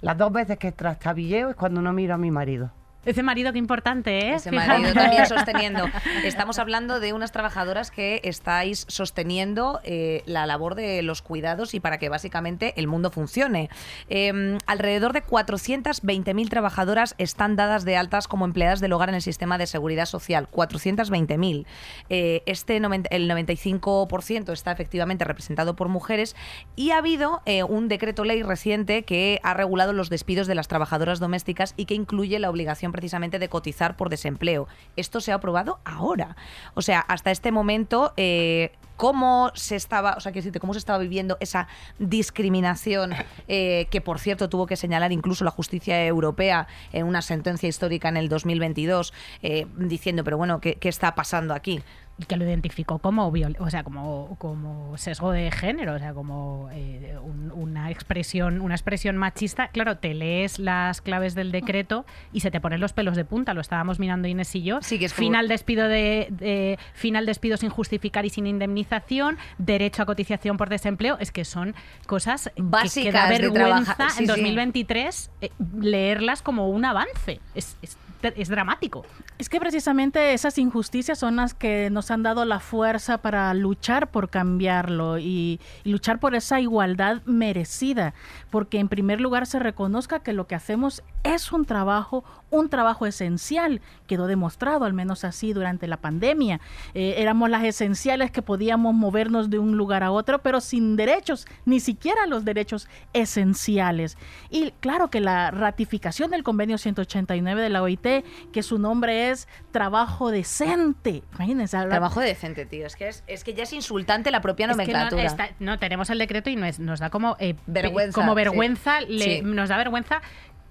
[0.00, 2.70] las dos veces que trastabilleo es cuando no miro a mi marido.
[3.04, 4.34] Ese marido qué importante, ¿eh?
[4.34, 5.86] Ese marido también sosteniendo.
[6.24, 11.80] Estamos hablando de unas trabajadoras que estáis sosteniendo eh, la labor de los cuidados y
[11.80, 13.70] para que básicamente el mundo funcione.
[14.08, 19.22] Em, alrededor de 420.000 trabajadoras están dadas de altas como empleadas del hogar en el
[19.22, 20.48] sistema de seguridad social.
[20.50, 21.66] 420.000.
[22.10, 26.36] Eh, este el 95% está efectivamente representado por mujeres
[26.76, 30.68] y ha habido eh, un decreto ley reciente que ha regulado los despidos de las
[30.68, 34.68] trabajadoras domésticas y que incluye la obligación precisamente de cotizar por desempleo.
[34.96, 36.36] Esto se ha aprobado ahora.
[36.74, 40.98] O sea, hasta este momento, eh, cómo se estaba, o sea, decirte, cómo se estaba
[40.98, 43.12] viviendo esa discriminación
[43.46, 48.08] eh, que, por cierto, tuvo que señalar incluso la justicia europea en una sentencia histórica
[48.08, 51.82] en el 2022, eh, diciendo, pero bueno, ¿qué, qué está pasando aquí?
[52.18, 56.14] Y que lo identificó como viol o sea como, como sesgo de género o sea
[56.14, 59.68] como eh, un- una expresión una expresión machista.
[59.68, 63.54] Claro te lees las claves del decreto y se te ponen los pelos de punta.
[63.54, 64.78] Lo estábamos mirando Inés y yo.
[64.82, 69.38] Sí, que es como- final despido de, de- final despido sin justificar y sin indemnización
[69.58, 71.16] derecho a cotización por desempleo.
[71.20, 71.74] Es que son
[72.06, 74.26] cosas que- que, Básicas da vergüenza sí, en sí.
[74.26, 75.50] 2023 eh,
[75.80, 77.40] leerlas como un avance.
[77.54, 79.04] Es, es, es dramático.
[79.38, 84.10] Es que precisamente esas injusticias son las que nos han dado la fuerza para luchar
[84.10, 88.14] por cambiarlo y, luchar por esa igualdad merecida,
[88.50, 93.06] porque en primer lugar se reconozca que lo que hacemos es un trabajo, un trabajo
[93.06, 96.60] esencial, quedó demostrado al menos así durante la pandemia.
[96.94, 101.46] Eh, éramos las esenciales que podíamos movernos de un lugar a otro, pero sin derechos,
[101.64, 104.16] ni siquiera los derechos esenciales.
[104.50, 108.06] Y claro que la ratificación del convenio 189 de la OIT,
[108.52, 111.22] que su nombre es trabajo decente.
[111.34, 112.86] Imagínense, hablar- Trabajo decente, tío.
[112.86, 115.24] Es que, es, es que ya es insultante la propia Es que no, nomenclatura.
[115.24, 118.36] está- no, tenemos el decreto y nos, nos da como eh, Vergüenza, como sí.
[118.36, 119.42] vergüenza, le- Sí.
[119.42, 120.22] nos da vergüenza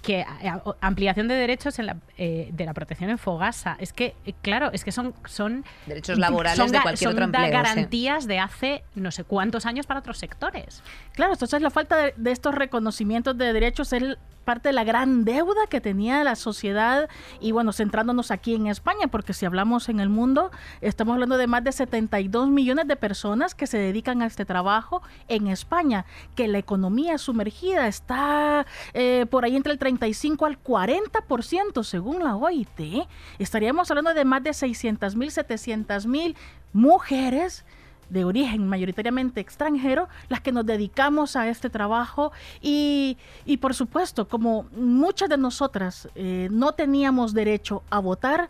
[0.01, 3.75] que a- ampliación de derechos en la, eh, de la protección en Fogasa.
[3.79, 7.25] Es que, eh, claro, es que son, son Derechos laborales son de cualquier son otro
[7.25, 7.51] empleo, sí.
[7.51, 10.83] garantías de hace no sé cuántos años para otros sectores.
[11.13, 15.25] Claro, entonces la falta de, de estos reconocimientos de derechos es parte de la gran
[15.25, 17.09] deuda que tenía la sociedad
[17.41, 21.47] y bueno, centrándonos aquí en España, porque si hablamos en el mundo, estamos hablando de
[21.47, 26.47] más de 72 millones de personas que se dedican a este trabajo en España, que
[26.47, 33.05] la economía sumergida está eh, por ahí entre el 35 al 40% según la OIT.
[33.39, 36.37] Estaríamos hablando de más de 600 mil, 700 mil
[36.71, 37.65] mujeres
[38.09, 44.27] de origen mayoritariamente extranjero, las que nos dedicamos a este trabajo y, y por supuesto,
[44.27, 48.49] como muchas de nosotras eh, no teníamos derecho a votar,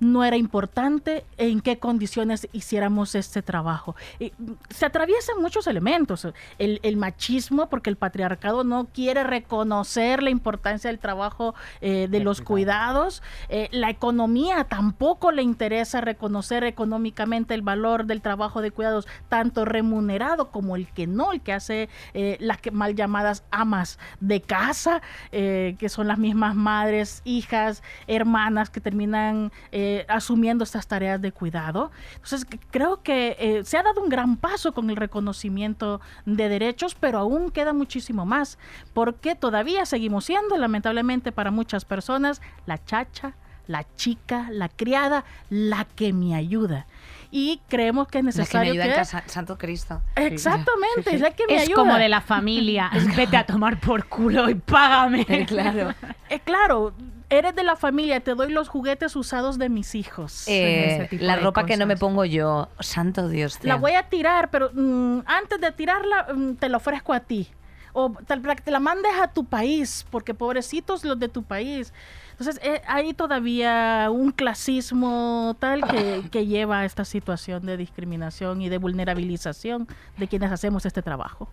[0.00, 3.96] no era importante en qué condiciones hiciéramos este trabajo.
[4.18, 6.26] Y, mm, se atraviesan muchos elementos.
[6.58, 12.20] El, el machismo, porque el patriarcado no quiere reconocer la importancia del trabajo eh, de
[12.20, 13.22] los cuidados.
[13.48, 19.64] Eh, la economía tampoco le interesa reconocer económicamente el valor del trabajo de cuidados, tanto
[19.64, 24.40] remunerado como el que no, el que hace eh, las que mal llamadas amas de
[24.40, 31.32] casa, que son las mismas madres, hijas, hermanas que terminan eh, asumiendo estas tareas de
[31.32, 31.90] cuidado.
[32.14, 36.94] Entonces, creo que eh, se ha dado un gran paso con el reconocimiento de derechos,
[36.94, 38.58] pero aún queda muchísimo más,
[38.94, 43.34] porque todavía seguimos siendo, lamentablemente para muchas personas, la chacha,
[43.66, 46.86] la chica, la criada, la que me ayuda.
[47.30, 50.00] Y creemos que es La que me necesario ayuda en que- casa, Santo Cristo.
[50.16, 51.16] Exactamente, Sí, sí.
[51.16, 51.76] es la que me es ayuda.
[51.76, 52.90] como de la familia.
[53.16, 55.26] Vete a tomar por culo y págame.
[55.46, 55.92] claro.
[56.30, 56.94] Eh, claro,
[57.30, 60.44] eres de la familia, te doy los juguetes usados de mis hijos.
[60.46, 62.68] Eh, la ropa que no me pongo yo.
[62.80, 63.68] Santo Dios, tío.
[63.68, 67.48] la voy a tirar, pero mm, antes de tirarla, mm, te la ofrezco a ti.
[67.92, 71.42] O tal para que te la mandes a tu país, porque pobrecitos los de tu
[71.42, 71.92] país.
[72.32, 78.62] Entonces, eh, hay todavía un clasismo tal que, que lleva a esta situación de discriminación
[78.62, 81.48] y de vulnerabilización de quienes hacemos este trabajo.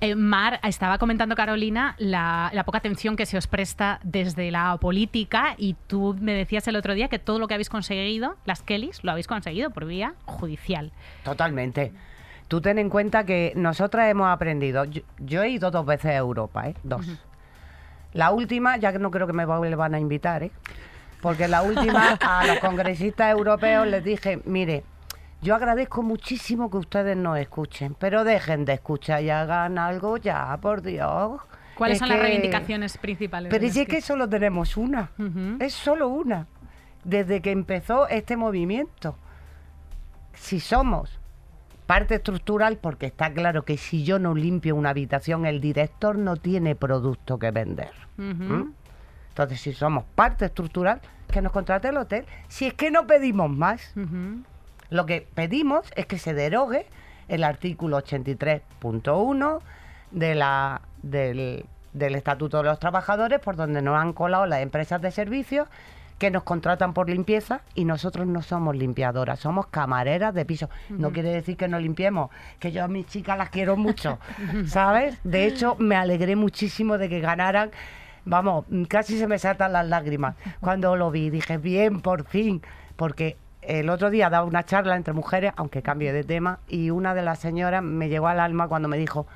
[0.00, 4.76] Eh, Mar, estaba comentando Carolina la, la poca atención que se os presta desde la
[4.78, 8.62] política y tú me decías el otro día que todo lo que habéis conseguido, las
[8.62, 10.92] Kellys, lo habéis conseguido por vía judicial.
[11.22, 11.92] Totalmente.
[12.48, 14.84] Tú ten en cuenta que nosotras hemos aprendido.
[14.84, 16.74] Yo, yo he ido dos veces a Europa, ¿eh?
[16.82, 17.06] Dos.
[18.12, 20.50] La última, ya que no creo que me vuelvan a invitar, ¿eh?
[21.20, 24.84] Porque la última a los congresistas europeos les dije, mire,
[25.44, 30.56] yo agradezco muchísimo que ustedes nos escuchen, pero dejen de escuchar y hagan algo ya,
[30.60, 31.40] por Dios.
[31.76, 33.50] ¿Cuáles Es son las que- reivindicaciones principales?
[33.50, 35.10] Pero las si es que solo tenemos una.
[35.60, 36.46] Es solo una.
[37.04, 39.16] Desde que empezó este movimiento.
[40.32, 41.20] Si somos
[41.86, 46.36] parte estructural, porque está claro que si yo no limpio una habitación, el director no
[46.36, 47.92] tiene producto que vender.
[48.16, 48.72] ¿Mm?
[49.28, 52.24] Entonces, si somos parte estructural, que nos contrate el hotel.
[52.48, 53.92] Si es que no pedimos más.
[54.90, 56.86] Lo que pedimos es que se derogue
[57.28, 59.60] el artículo 83.1
[60.10, 65.00] de la, del, del Estatuto de los Trabajadores, por donde nos han colado las empresas
[65.00, 65.68] de servicios
[66.18, 70.70] que nos contratan por limpieza y nosotros no somos limpiadoras, somos camareras de piso.
[70.88, 74.18] No quiere decir que no limpiemos, que yo a mis chicas las quiero mucho,
[74.66, 75.18] ¿sabes?
[75.24, 77.70] De hecho, me alegré muchísimo de que ganaran
[78.26, 81.28] Vamos, casi se me saltan las lágrimas cuando lo vi.
[81.28, 82.62] Dije, bien, por fin,
[82.96, 87.14] porque el otro día daba una charla entre mujeres, aunque cambie de tema, y una
[87.14, 89.26] de las señoras me llegó al alma cuando me dijo,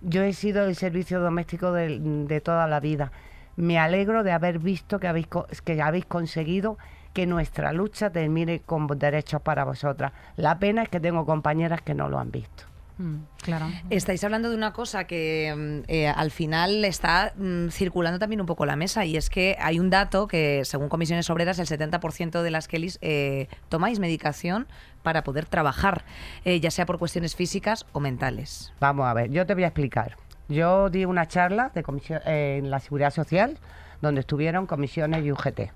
[0.00, 3.12] yo he sido el servicio doméstico de, de toda la vida.
[3.56, 5.28] Me alegro de haber visto que habéis,
[5.64, 6.76] que habéis conseguido
[7.12, 10.12] que nuestra lucha termine con derechos para vosotras.
[10.36, 12.64] La pena es que tengo compañeras que no lo han visto.
[12.96, 13.66] Mm, claro.
[13.90, 18.46] Estáis hablando de una cosa que mm, eh, al final está mm, circulando también un
[18.46, 22.42] poco la mesa y es que hay un dato que según comisiones obreras el 70%
[22.42, 24.68] de las Kellys eh, tomáis medicación
[25.02, 26.04] para poder trabajar,
[26.44, 28.72] eh, ya sea por cuestiones físicas o mentales.
[28.80, 30.16] Vamos a ver, yo te voy a explicar.
[30.48, 33.58] Yo di una charla de comisión, eh, en la Seguridad Social
[34.00, 35.72] donde estuvieron comisiones y UGT.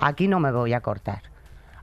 [0.00, 1.22] Aquí no me voy a cortar.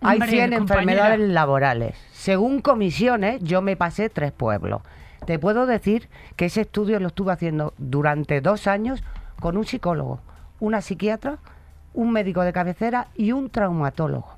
[0.01, 0.57] Hay Hombre, 100 compañera.
[0.57, 1.97] enfermedades laborales.
[2.11, 4.81] Según comisiones, yo me pasé tres pueblos.
[5.25, 9.03] Te puedo decir que ese estudio lo estuve haciendo durante dos años
[9.39, 10.19] con un psicólogo,
[10.59, 11.39] una psiquiatra,
[11.93, 14.35] un médico de cabecera y un traumatólogo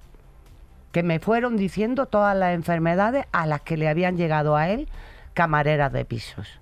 [0.97, 4.89] que me fueron diciendo todas las enfermedades a las que le habían llegado a él
[5.35, 6.59] camareras de pisos.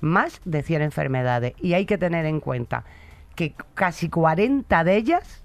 [0.00, 1.54] Más de 100 enfermedades.
[1.60, 2.82] Y hay que tener en cuenta
[3.36, 5.44] que casi 40 de ellas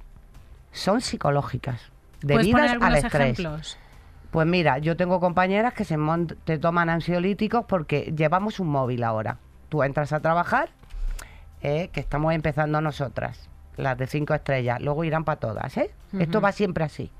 [0.71, 1.92] son psicológicas, ¿Puedes poner
[2.23, 3.39] debidas al estrés.
[3.39, 3.77] ejemplos?
[4.31, 5.95] Pues mira, yo tengo compañeras que se
[6.43, 9.37] te toman ansiolíticos porque llevamos un móvil ahora.
[9.69, 10.69] Tú entras a trabajar,
[11.61, 13.47] eh, que estamos empezando nosotras,
[13.77, 15.91] las de cinco estrellas, luego irán para todas, ¿eh?
[16.17, 17.11] Esto va siempre así.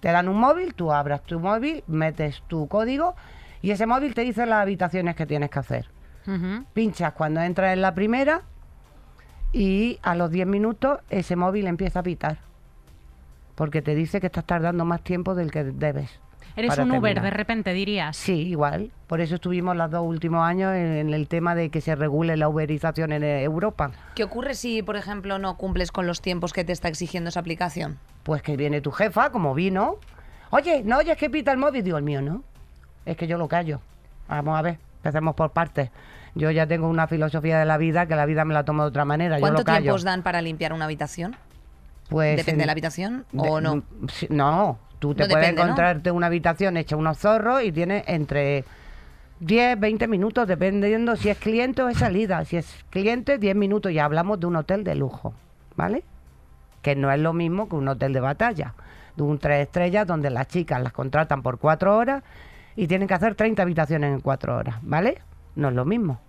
[0.00, 3.14] Te dan un móvil, tú abras tu móvil, metes tu código
[3.62, 5.88] y ese móvil te dice las habitaciones que tienes que hacer.
[6.74, 8.42] Pinchas cuando entras en la primera
[9.52, 12.38] y a los 10 minutos ese móvil empieza a pitar.
[13.54, 16.10] Porque te dice que estás tardando más tiempo del que debes.
[16.56, 17.24] Eres un Uber, terminar.
[17.24, 18.16] de repente dirías.
[18.16, 18.92] Sí, igual.
[19.08, 22.36] Por eso estuvimos los dos últimos años en, en el tema de que se regule
[22.36, 23.90] la uberización en eh, Europa.
[24.14, 27.40] ¿Qué ocurre si, por ejemplo, no cumples con los tiempos que te está exigiendo esa
[27.40, 27.98] aplicación?
[28.22, 29.96] Pues que viene tu jefa, como vino.
[30.50, 31.82] Oye, no oyes que pita el móvil.
[31.82, 32.44] Digo, el mío no.
[33.04, 33.80] Es que yo lo callo.
[34.28, 35.90] Vamos a ver, empecemos por partes.
[36.36, 38.88] Yo ya tengo una filosofía de la vida que la vida me la tomo de
[38.88, 39.38] otra manera.
[39.38, 39.82] Yo ¿Cuánto lo callo.
[39.82, 41.36] tiempo os dan para limpiar una habitación?
[42.08, 43.76] Pues, ¿Depende de la habitación o de- no?
[43.76, 43.82] mm,
[44.30, 45.68] no, tú te No puedes depende, ¿no?
[45.68, 48.64] encontrarte una habitación hecha unos zorros y tienes entre
[49.40, 52.44] 10, 20 minutos, dependiendo si es cliente o es salida.
[52.44, 53.92] Si es cliente, 10 minutos.
[53.92, 55.34] Ya hablamos de un hotel de lujo,
[55.76, 56.04] ¿vale?
[56.82, 58.74] Que no es lo mismo que un hotel de batalla.
[59.16, 62.22] De un tres estrellas donde las chicas las contratan por cuatro horas
[62.76, 65.22] y tienen que hacer 30 habitaciones en cuatro horas, ¿vale?
[65.56, 66.20] No es lo mismo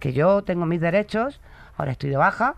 [0.00, 1.40] que yo tengo mis derechos,
[1.76, 2.54] ahora estoy de baja,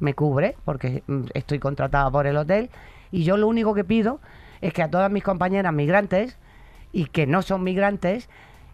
[0.00, 2.70] me cubre porque mm, estoy contratada por el hotel
[3.12, 4.20] y yo lo único que pido
[4.60, 6.36] es que a todas mis compañeras migrantes
[6.92, 8.28] y que no son migrantes,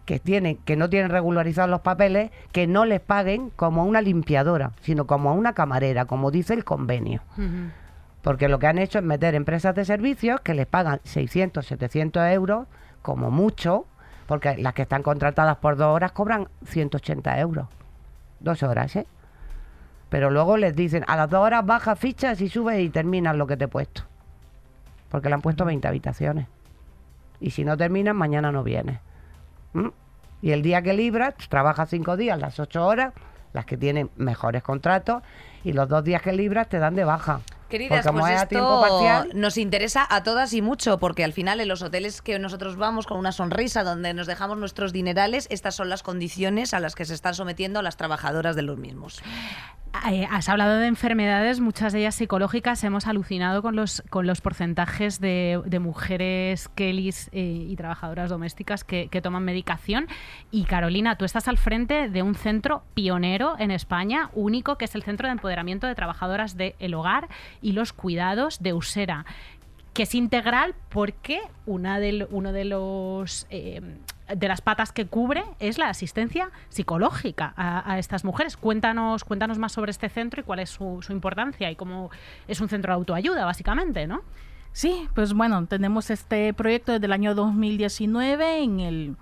[0.05, 4.01] que tienen que no tienen regularizados los papeles, que no les paguen como a una
[4.01, 7.21] limpiadora, sino como a una camarera, como dice el convenio.
[8.21, 12.29] Porque lo que han hecho es meter empresas de servicios que les pagan 600, 700
[12.31, 12.67] euros,
[13.01, 13.85] como mucho,
[14.27, 17.67] porque las que están contratadas por dos horas cobran 180 euros.
[18.39, 19.07] Dos horas, ¿eh?
[20.09, 23.47] Pero luego les dicen, a las dos horas baja fichas y subes y terminas lo
[23.47, 24.03] que te he puesto.
[25.09, 26.47] Porque le han puesto 20 habitaciones.
[27.39, 28.99] Y si no terminas, mañana no vienes.
[29.73, 29.89] ¿Mm?
[30.41, 33.13] Y el día que libras, trabajas cinco días, las ocho horas,
[33.53, 35.23] las que tienen mejores contratos,
[35.63, 37.41] y los dos días que libras te dan de baja.
[37.69, 41.67] Queridas, Porque pues esto parcial, nos interesa a todas y mucho, porque al final en
[41.67, 45.89] los hoteles que nosotros vamos con una sonrisa, donde nos dejamos nuestros dinerales, estas son
[45.89, 49.21] las condiciones a las que se están sometiendo las trabajadoras de los mismos.
[50.09, 52.83] Eh, has hablado de enfermedades, muchas de ellas psicológicas.
[52.83, 58.83] Hemos alucinado con los, con los porcentajes de, de mujeres Kellys eh, y trabajadoras domésticas
[58.83, 60.07] que, toman medicación.
[60.51, 64.93] Y Carolina, tú estás al frente de un centro pionero en España, único, que es
[64.95, 67.27] el Centro de Empoderamiento de Trabajadoras del Hogar
[67.61, 69.25] y los Cuidados de Usera
[69.93, 73.81] que es integral porque una del- uno de los eh,
[74.35, 78.57] de las patas que cubre es la asistencia psicológica a, estas mujeres.
[78.57, 82.09] Cuéntanos, cuéntanos más sobre este centro y cuál es su, su importancia y cómo
[82.47, 84.23] es un centro de autoayuda, básicamente, ¿no?
[84.77, 89.15] Sí, pues bueno, tenemos este proyecto desde el año 2019 en el,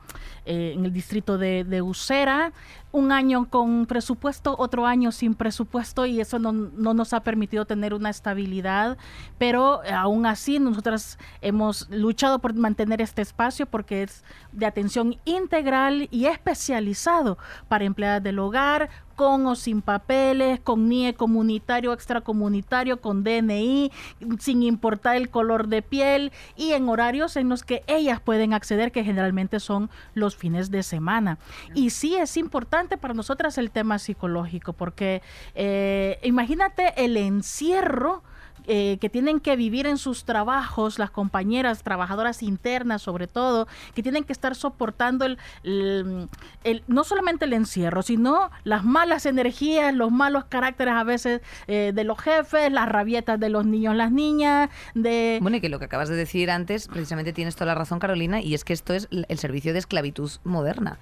[0.46, 2.52] eh, en el distrito de, de Usera.
[2.92, 7.64] Un año con presupuesto, otro año sin presupuesto y eso no, no nos ha permitido
[7.64, 8.98] tener una estabilidad,
[9.38, 15.16] pero eh, aún así nosotras hemos luchado por mantener este espacio porque es de atención
[15.24, 17.38] integral y especializado
[17.70, 23.92] para empleadas del hogar, con o sin papeles, con NIE comunitario, extracomunitario, con DNI,
[24.40, 28.92] sin importar el color de piel y en horarios en los que ellas pueden acceder,
[28.92, 31.38] que generalmente son los fines de semana.
[31.74, 35.22] Y sí es importante para nosotras el tema psicológico, porque
[35.56, 38.24] eh, imagínate el encierro
[38.68, 44.04] eh, que tienen que vivir en sus trabajos, las compañeras, trabajadoras internas sobre todo, que
[44.04, 50.12] tienen que estar soportando el, el, no solamente el encierro, sino las malas energías, los
[50.12, 54.70] malos caracteres a veces eh, de los jefes, las rabietas de los niños, las niñas,
[54.94, 55.40] de...
[55.42, 58.42] Bueno, y que lo que acabas de decir antes, precisamente tienes toda la razón, Carolina,
[58.42, 61.00] y es que esto es el servicio de esclavitud moderna.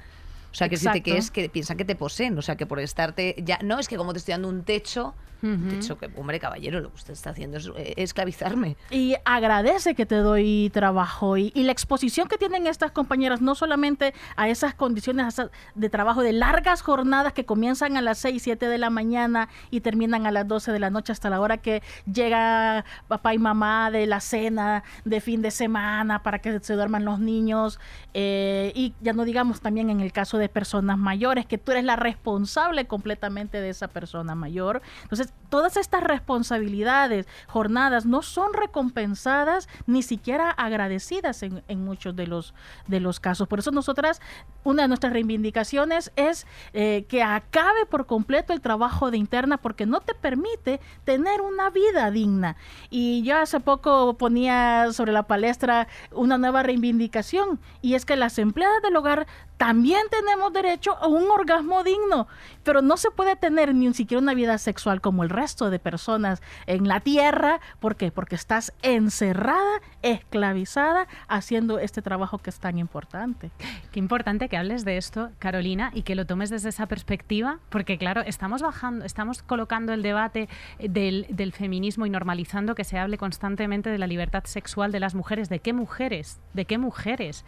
[0.53, 2.67] O sea, que si te que es que piensan que te poseen, o sea, que
[2.67, 6.09] por estarte ya no es que como te estoy dando un techo, de hecho, que,
[6.15, 8.77] hombre, caballero, lo que usted está haciendo es eh, esclavizarme.
[8.89, 11.35] Y agradece que te doy trabajo.
[11.35, 15.41] Y, la exposición que tienen estas compañeras, no solamente a esas condiciones
[15.75, 19.81] de trabajo de largas jornadas que comienzan a las 6, 7 de la mañana y
[19.81, 21.81] terminan a las 12 de la noche hasta la hora que
[22.11, 27.05] llega papá y mamá de la cena de fin de semana para que se duerman
[27.05, 27.79] los niños.
[28.13, 31.83] Eh, y ya no digamos también en el caso de personas mayores, que tú eres
[31.83, 34.81] la responsable completamente de esa persona mayor.
[35.03, 42.55] Entonces, todas estas responsabilidades, jornadas, no son recompensadas ni siquiera agradecidas en, muchos de los,
[42.87, 43.47] de los casos.
[43.47, 44.19] Por eso nosotras,
[44.63, 49.85] una de nuestras reivindicaciones es eh, que acabe por completo el trabajo de interna porque
[49.85, 52.55] no te permite tener una vida digna.
[52.89, 58.39] Y yo hace poco ponía sobre la palestra una nueva reivindicación y es que las
[58.39, 59.27] empleadas del hogar
[59.57, 62.27] también tenemos derecho a un orgasmo digno,
[62.63, 66.41] pero no se puede tener ni siquiera una vida sexual como el resto de personas
[66.65, 67.59] en la tierra.
[67.79, 68.11] ¿Por qué?
[68.11, 73.51] Porque estás encerrada, esclavizada, haciendo este trabajo que es tan importante.
[73.91, 77.97] Qué importante que hables de esto, Carolina, y que lo tomes desde esa perspectiva, porque
[77.97, 80.49] claro, estamos bajando, estamos colocando el debate
[80.79, 85.15] del, del feminismo y normalizando que se hable constantemente de la libertad sexual de las
[85.15, 85.49] mujeres.
[85.49, 86.39] ¿De qué mujeres?
[86.53, 87.45] ¿De qué mujeres?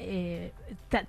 [0.00, 0.52] Eh,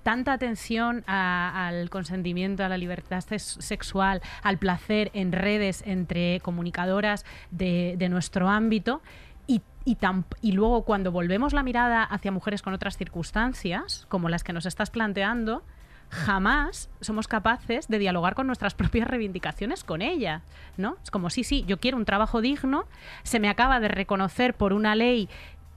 [0.02, 8.08] tanta atención al consentimiento, a la libertad sexual, al placer en redes entre comunicadoras de,
[8.10, 9.00] nuestro ámbito.
[9.46, 14.66] Y, luego cuando volvemos la mirada hacia mujeres con otras circunstancias, como las que nos
[14.66, 15.62] estás planteando,
[16.10, 20.42] jamás somos capaces de dialogar con nuestras propias reivindicaciones con ella,
[20.76, 20.96] ¿no?
[21.02, 22.84] Es como, sí, sí, yo quiero un trabajo digno,
[23.22, 25.28] se me acaba de reconocer por una ley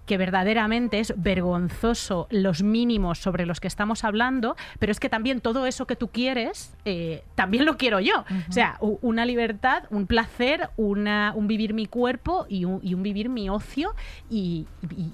[0.06, 5.42] que verdaderamente es vergonzoso los mínimos sobre los que estamos hablando, pero es que también
[5.42, 8.26] todo eso que tú quieres, eh, también lo quiero yo.
[8.50, 13.50] O sea, una libertad, un placer, una, un vivir mi cuerpo y un, vivir mi
[13.50, 13.96] ocio
[14.30, 14.68] y,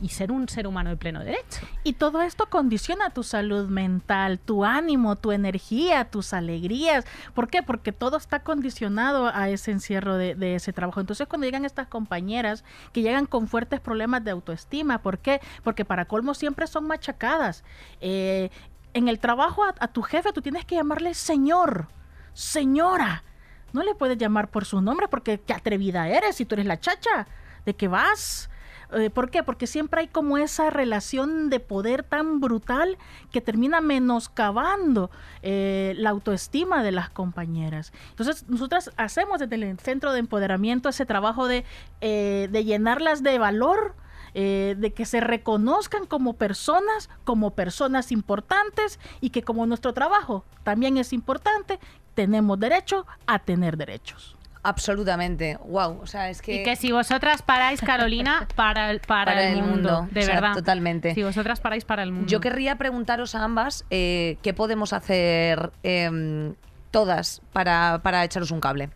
[0.09, 1.61] ser un ser humano de pleno derecho.
[1.83, 7.05] Y todo esto condiciona tu salud mental, tu ánimo, tu energía, tus alegrías.
[7.35, 7.61] ¿Por qué?
[7.61, 10.99] Porque todo está condicionado a ese encierro de, de ese trabajo.
[10.99, 15.41] Entonces, cuando llegan estas compañeras que llegan con fuertes problemas de autoestima, ¿Por qué?
[15.63, 17.63] Porque para colmo siempre son machacadas.
[17.99, 18.49] Eh,
[18.93, 21.87] en el trabajo a, tu jefe tú tienes que llamarle señor,
[22.33, 23.23] señora.
[23.71, 26.79] No le puedes llamar por su nombre porque qué atrevida eres si tú eres la
[26.79, 27.27] chacha.
[27.65, 28.49] ¿De qué vas?
[28.93, 29.43] Eh, ¿Por qué?
[29.43, 32.97] Porque siempre hay como esa relación de poder tan brutal
[33.31, 35.11] que termina menoscabando
[35.43, 37.93] eh, la autoestima de las compañeras.
[38.09, 41.65] Entonces, nosotras hacemos desde el Centro de Empoderamiento ese trabajo de,
[42.01, 43.95] de llenarlas de valor,
[44.33, 50.45] eh, de que se reconozcan como personas, como personas importantes y que como nuestro trabajo
[50.63, 51.79] también es importante,
[52.15, 54.35] tenemos derecho a tener derechos.
[54.61, 55.99] Absolutamente, wow.
[56.01, 56.61] O sea, es que...
[56.61, 60.53] Y que si vosotras paráis, Carolina, para el, para, el, mundo, de verdad.
[60.53, 61.13] Totalmente.
[61.13, 62.27] Si vosotras paráis para el mundo.
[62.27, 66.55] Yo querría preguntaros a ambas eh, qué podemos hacer em,
[66.91, 68.89] todas para, para echaros un cable.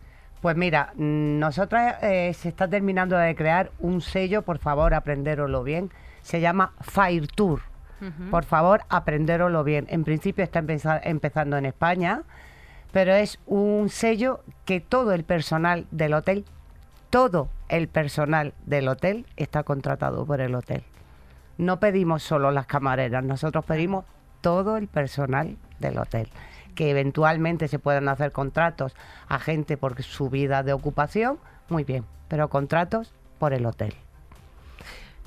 [0.44, 5.90] Pues mira, nosotras eh, se está terminando de crear un sello, por favor, aprenderoslo bien.
[6.20, 7.62] Se llama Fire Tour.
[8.30, 9.86] Por favor, aprenderoslo bien.
[9.88, 12.24] En principio está empezando en España,
[12.92, 16.44] pero es un sello que todo el personal del hotel,
[17.08, 20.84] todo el personal del hotel está contratado por el hotel.
[21.56, 24.04] No pedimos solo las camareras, nosotros pedimos
[24.42, 26.28] todo el personal del hotel
[26.74, 28.94] que eventualmente se puedan hacer contratos
[29.28, 33.94] a gente por su vida de ocupación, muy bien, pero contratos por el hotel.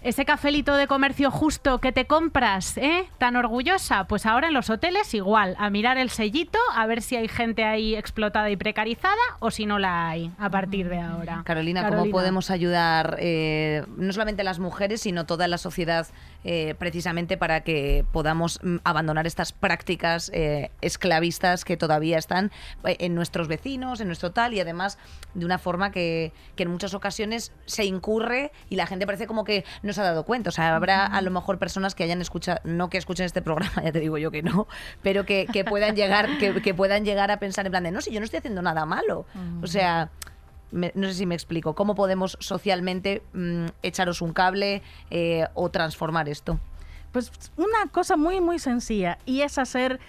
[0.03, 3.09] Ese cafelito de comercio justo que te compras, ¿eh?
[3.17, 4.05] Tan orgullosa.
[4.05, 7.63] Pues ahora en los hoteles igual, a mirar el sellito, a ver si hay gente
[7.63, 11.41] ahí explotada y precarizada o si no la hay a partir de ahora.
[11.43, 16.05] Carolina, ¿cómo podemos ayudar eh, no solamente a las mujeres, sino toda la sociedad
[16.49, 22.53] eh, precisamente para que podamos mm, abandonar estas prácticas eh, esclavistas que todavía están
[22.85, 24.97] en nuestros vecinos, en nuestro tal, y además
[25.33, 29.43] de una forma que, que en muchas ocasiones se incurre y la gente parece como
[29.43, 30.47] que no se ha dado cuenta.
[30.47, 33.81] O sea, habrá a lo mejor personas que hayan escuchado, no que escuchen este programa,
[33.83, 34.67] ya te digo yo que no,
[35.01, 38.21] pero que, puedan llegar, que, puedan llegar a pensar en plan de no, si yo
[38.21, 39.25] no estoy haciendo nada malo.
[39.61, 40.11] O sea.
[40.71, 46.29] No sé si me explico, ¿cómo podemos socialmente mm, echaros un cable eh, o transformar
[46.29, 46.59] esto?
[47.11, 49.99] Pues una cosa muy, muy sencilla y es hacer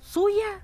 [0.00, 0.62] suya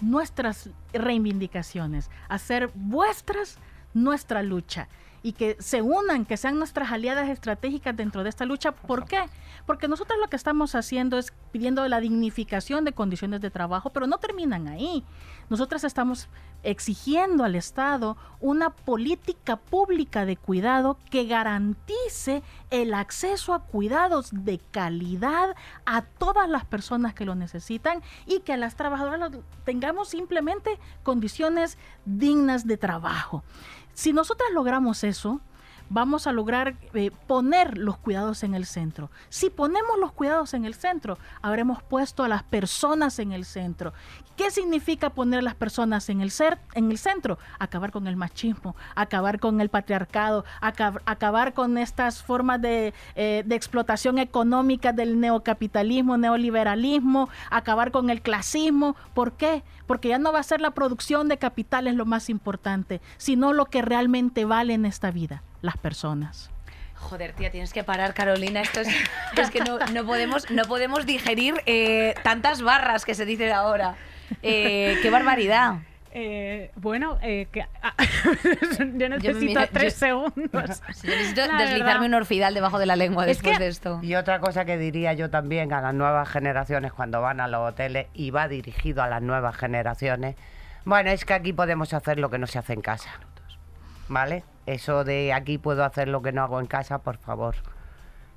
[0.00, 3.58] nuestras reivindicaciones, hacer vuestras
[3.94, 4.88] nuestra lucha
[5.28, 8.72] y que se unan, que sean nuestras aliadas estratégicas dentro de esta lucha.
[8.72, 9.20] ¿Por qué?
[9.66, 14.06] Porque nosotros lo que estamos haciendo es pidiendo la dignificación de condiciones de trabajo, pero
[14.06, 15.04] no terminan ahí.
[15.50, 16.28] Nosotras estamos
[16.62, 24.58] exigiendo al Estado una política pública de cuidado que garantice el acceso a cuidados de
[24.70, 25.54] calidad
[25.84, 29.30] a todas las personas que lo necesitan y que a las trabajadoras
[29.66, 31.76] tengamos simplemente condiciones
[32.06, 33.44] dignas de trabajo.
[33.98, 35.40] Si nosotras logramos eso,
[35.90, 39.10] vamos a lograr eh, poner los cuidados en el centro.
[39.28, 43.92] Si ponemos los cuidados en el centro, habremos puesto a las personas en el centro.
[44.36, 47.38] ¿Qué significa poner a las personas en el, ser, en el centro?
[47.58, 53.54] Acabar con el machismo, acabar con el patriarcado, acabar con estas formas de, eh, de
[53.56, 58.94] explotación económica del neocapitalismo, neoliberalismo, acabar con el clasismo.
[59.12, 59.64] ¿Por qué?
[59.88, 63.66] Porque ya no va a ser la producción de capitales lo más importante, sino lo
[63.66, 66.50] que realmente vale en esta vida las personas.
[66.94, 68.60] Joder, tía, tienes que parar, Carolina.
[68.60, 68.88] Esto es,
[69.36, 73.94] es que no, no, podemos, no podemos digerir eh, tantas barras que se dicen ahora.
[74.42, 75.76] Eh, ¡Qué barbaridad!
[76.10, 77.94] Eh, bueno, eh, que, ah,
[78.96, 80.82] yo necesito tres segundos.
[81.04, 84.00] necesito deslizarme un orfidal debajo de la lengua después de esto.
[84.02, 87.68] Y otra cosa que diría yo también a las nuevas generaciones cuando van a los
[87.68, 90.36] hoteles y va dirigido a las nuevas generaciones,
[90.84, 93.10] bueno, es que aquí podemos hacer lo que no se hace en casa.
[94.08, 94.44] ¿Vale?
[94.66, 97.56] Eso de aquí puedo hacer lo que no hago en casa, por favor.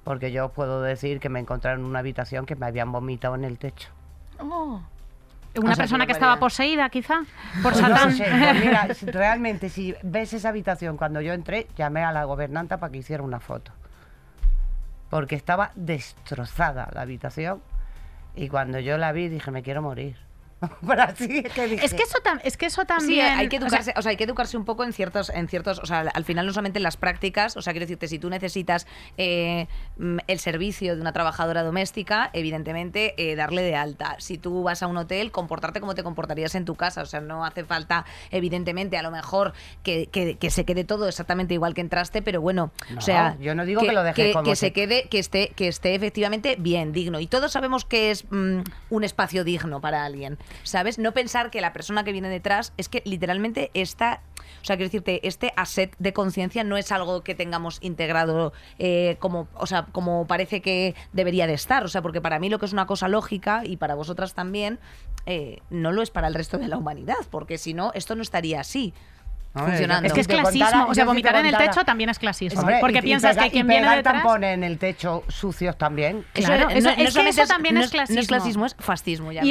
[0.04, 3.44] Porque yo puedo decir que me encontraron en una habitación que me habían vomitado en
[3.44, 3.90] el techo.
[4.40, 4.82] Oh.
[5.58, 7.24] ¿Una persona que estaba poseída, quizá?
[7.62, 8.16] Por pues Satán.
[8.18, 12.92] Pues mira, realmente, si ves esa habitación, cuando yo entré, llamé a la gobernanta para
[12.92, 13.72] que hiciera una foto.
[15.10, 17.62] Porque estaba destrozada la habitación.
[18.34, 20.16] Y cuando yo la vi, dije, me quiero morir.
[21.20, 23.26] es, que eso es que eso también.
[23.26, 25.86] hay que educarse, o sea, hay que educarse un poco en ciertos, en ciertos, o
[25.88, 28.86] sea, al final no solamente en las prácticas, o sea, quiero decirte, si tú necesitas
[29.18, 34.16] eh, mm, el servicio de una trabajadora doméstica, evidentemente eh, darle de alta.
[34.20, 37.22] Si tú vas a un hotel, comportarte como te comportarías en tu casa, o sea,
[37.22, 40.10] no hace falta, evidentemente, a lo mejor que,
[40.52, 43.92] se quede todo exactamente igual que entraste, pero bueno, o sea, yo no digo que,
[43.94, 47.20] lo dejes que, se quede, que esté, que esté efectivamente bien, digno.
[47.20, 50.38] Y todos sabemos que es mm, un espacio digno para alguien.
[50.64, 51.00] ¿Sabes?
[51.00, 54.22] No pensar que la persona que viene detrás es que literalmente está
[54.62, 59.18] o sea, quiero decirte, este asset de conciencia no es algo que tengamos integrado eh,
[59.20, 61.84] como, o sea, como parece que debería de estar.
[61.84, 64.80] O sea, porque para mí lo que es una cosa lógica y para vosotras también,
[65.26, 68.22] eh, no lo es para el resto de la humanidad, porque si no, esto no
[68.22, 68.94] estaría así.
[69.54, 70.88] Es que es clasismo.
[70.88, 72.64] o sea, vomitar en el techo también es clasismo.
[72.80, 74.16] porque piensas que quien viene detrás...
[74.16, 76.26] tampones en el techo sucios también.
[76.34, 78.16] Claro, eso, es que eso también es, clasismo.
[78.16, 79.32] No es clasismo, es fascismo.
[79.32, 79.44] Ya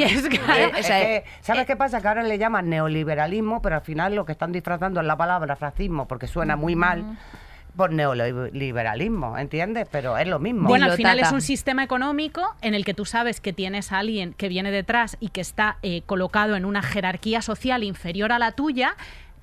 [1.41, 2.01] ¿Sabes qué pasa?
[2.01, 5.55] Que ahora le llaman neoliberalismo, pero al final lo que están disfrazando es la palabra
[5.55, 7.17] fascismo, porque suena muy mal
[7.75, 9.87] por neoliberalismo, ¿entiendes?
[9.91, 10.67] Pero es lo mismo.
[10.67, 13.99] Bueno, al final es un sistema económico en el que tú sabes que tienes a
[13.99, 18.39] alguien que viene detrás y que está eh, colocado en una jerarquía social inferior a
[18.39, 18.95] la tuya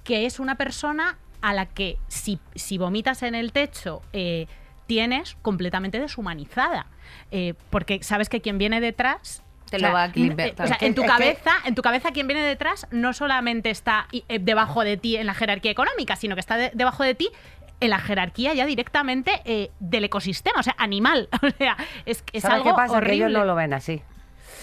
[0.05, 4.47] que es una persona a la que si, si vomitas en el techo eh,
[4.87, 6.87] tienes completamente deshumanizada.
[7.31, 10.95] Eh, porque sabes que quien viene detrás te lo va a eh, o sea, en
[10.95, 14.09] tu cabeza, en tu cabeza quien viene detrás no solamente está
[14.41, 17.29] debajo de ti en la jerarquía económica, sino que está debajo de ti
[17.81, 21.29] en la jerarquía ya directamente del ecosistema, o sea, animal.
[21.43, 21.77] O sea,
[22.07, 22.97] es, es algo qué pasa?
[22.97, 23.11] horrible.
[23.11, 24.03] Que ellos no lo ven así.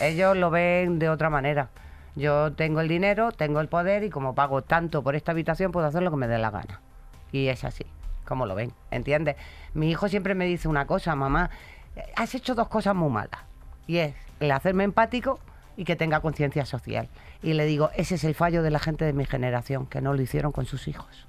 [0.02, 1.70] Ellos lo ven de otra manera.
[2.16, 5.86] Yo tengo el dinero, tengo el poder y como pago tanto por esta habitación puedo
[5.86, 6.82] hacer lo que me dé la gana.
[7.32, 7.86] Y es así,
[8.26, 9.36] como lo ven, ¿entiendes?
[9.74, 11.50] Mi hijo siempre me dice una cosa, mamá,
[12.16, 13.42] has hecho dos cosas muy malas.
[13.88, 15.40] Y es el hacerme empático
[15.78, 17.10] y que tenga conciencia social.
[17.44, 20.14] Y le digo, ese es el fallo de la gente de mi generación, que no
[20.14, 21.28] lo hicieron con sus hijos.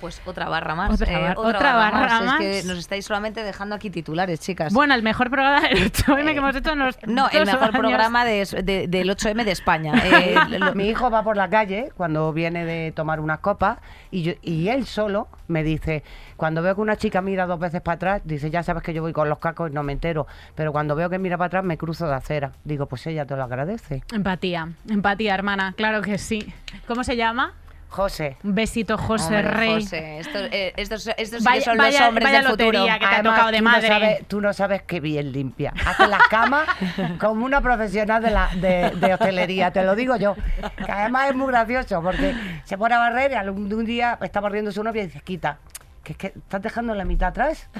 [0.00, 0.90] Pues otra barra más.
[0.90, 2.38] Otra eh, otra barra Es más.
[2.38, 4.72] que nos estáis solamente dejando aquí titulares, chicas.
[4.72, 7.78] Bueno, el mejor programa del 8M que hemos hecho en los no, el mejor años.
[7.78, 9.92] programa de- de- del 8M de España.
[10.18, 13.78] Eh, lo- Mi hijo va por la calle cuando viene de tomar unas copas
[14.10, 16.02] y, yo- y él solo me dice,
[16.36, 19.02] cuando veo que una chica mira dos veces para atrás, dice, ya sabes que yo
[19.02, 21.64] voy con los cacos y no me entero, pero cuando veo que mira para atrás
[21.64, 22.52] me cruzo de acera.
[22.64, 24.02] Digo, pues ella te lo agradece.
[24.12, 26.52] Empatía, empatía, hermana, claro que sí.
[26.86, 27.54] ¿Cómo se llama?
[27.88, 28.36] José.
[28.44, 29.74] Un besito, José Hombre, Rey.
[29.82, 32.70] José, estos, eh, estos, estos sí Vaya- que son vaya- los hombres vaya del futuro.
[32.70, 35.72] que te ha Además, tocado de tú no sabes- tú no sabes qué bien limpia.
[35.86, 36.68] Hace las camas
[37.20, 40.36] como una profesional de, la, de, de hostelería, te lo digo yo.
[40.84, 42.34] Que además es muy gracioso porque
[42.64, 45.58] se pone a barrer y algún un día está barriendo su novia y dice, quita,
[46.04, 47.68] que es que estás dejando la mitad atrás.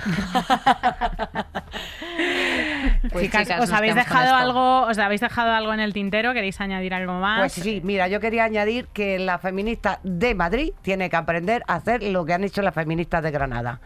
[3.18, 6.32] Pues, Chicas, chicas, ¿os habéis dejado algo, os habéis dejado algo en el tintero?
[6.32, 7.40] ¿Queréis añadir algo más?
[7.40, 11.74] Pues sí, mira, yo quería añadir que la feminista de Madrid tiene que aprender a
[11.74, 13.80] hacer lo que han hecho las feministas de Granada.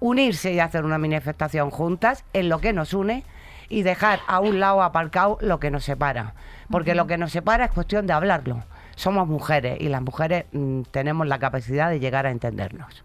[0.00, 3.24] Unirse y hacer una manifestación juntas en lo que nos une
[3.68, 6.34] y dejar a un lado aparcado lo que nos separa.
[6.70, 8.64] Porque lo que nos separa es cuestión de hablarlo.
[8.96, 13.04] Somos mujeres y las mujeres mm, tenemos la capacidad de llegar a entendernos.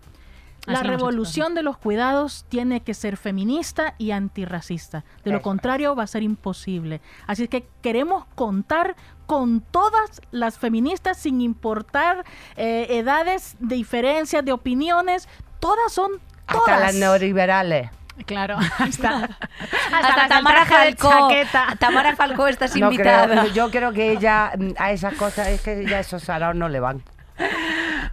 [0.67, 5.05] La revolución de los cuidados tiene que ser feminista y antirracista.
[5.23, 7.01] De lo contrario, va a ser imposible.
[7.25, 8.95] Así es que queremos contar
[9.25, 12.25] con todas las feministas sin importar
[12.57, 15.27] eh, edades, diferencias de opiniones.
[15.59, 16.11] Todas son
[16.47, 16.67] todas.
[16.67, 17.89] Hasta las neoliberales.
[18.25, 19.37] Claro, hasta, hasta,
[19.91, 21.29] Hasta las Tamara Falcó.
[21.79, 23.27] Tamara Falcó estás No invitada.
[23.27, 26.67] creo, yo creo que ella mm, a esas cosas es que ya esos araos no
[26.67, 27.03] le van.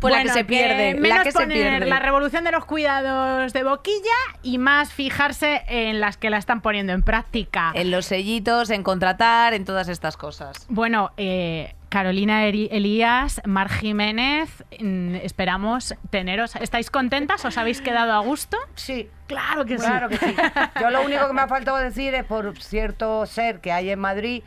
[0.01, 1.87] Pues la que se pierde, la menos que se poner pierde.
[1.87, 3.97] la revolución de los cuidados de boquilla
[4.43, 7.73] y más fijarse en las que la están poniendo en práctica.
[7.75, 10.67] En los sellitos, en contratar, en todas estas cosas.
[10.69, 16.57] Bueno, eh, Carolina Elías, Mar Jiménez, mm, esperamos teneros.
[16.57, 17.45] ¿Estáis contentas?
[17.45, 18.59] ¿Os habéis quedado a gusto?
[18.75, 19.85] Sí, Claro que sí.
[19.87, 20.35] Claro que sí.
[20.81, 23.99] Yo lo único que me ha faltado decir es por cierto ser que hay en
[23.99, 24.43] Madrid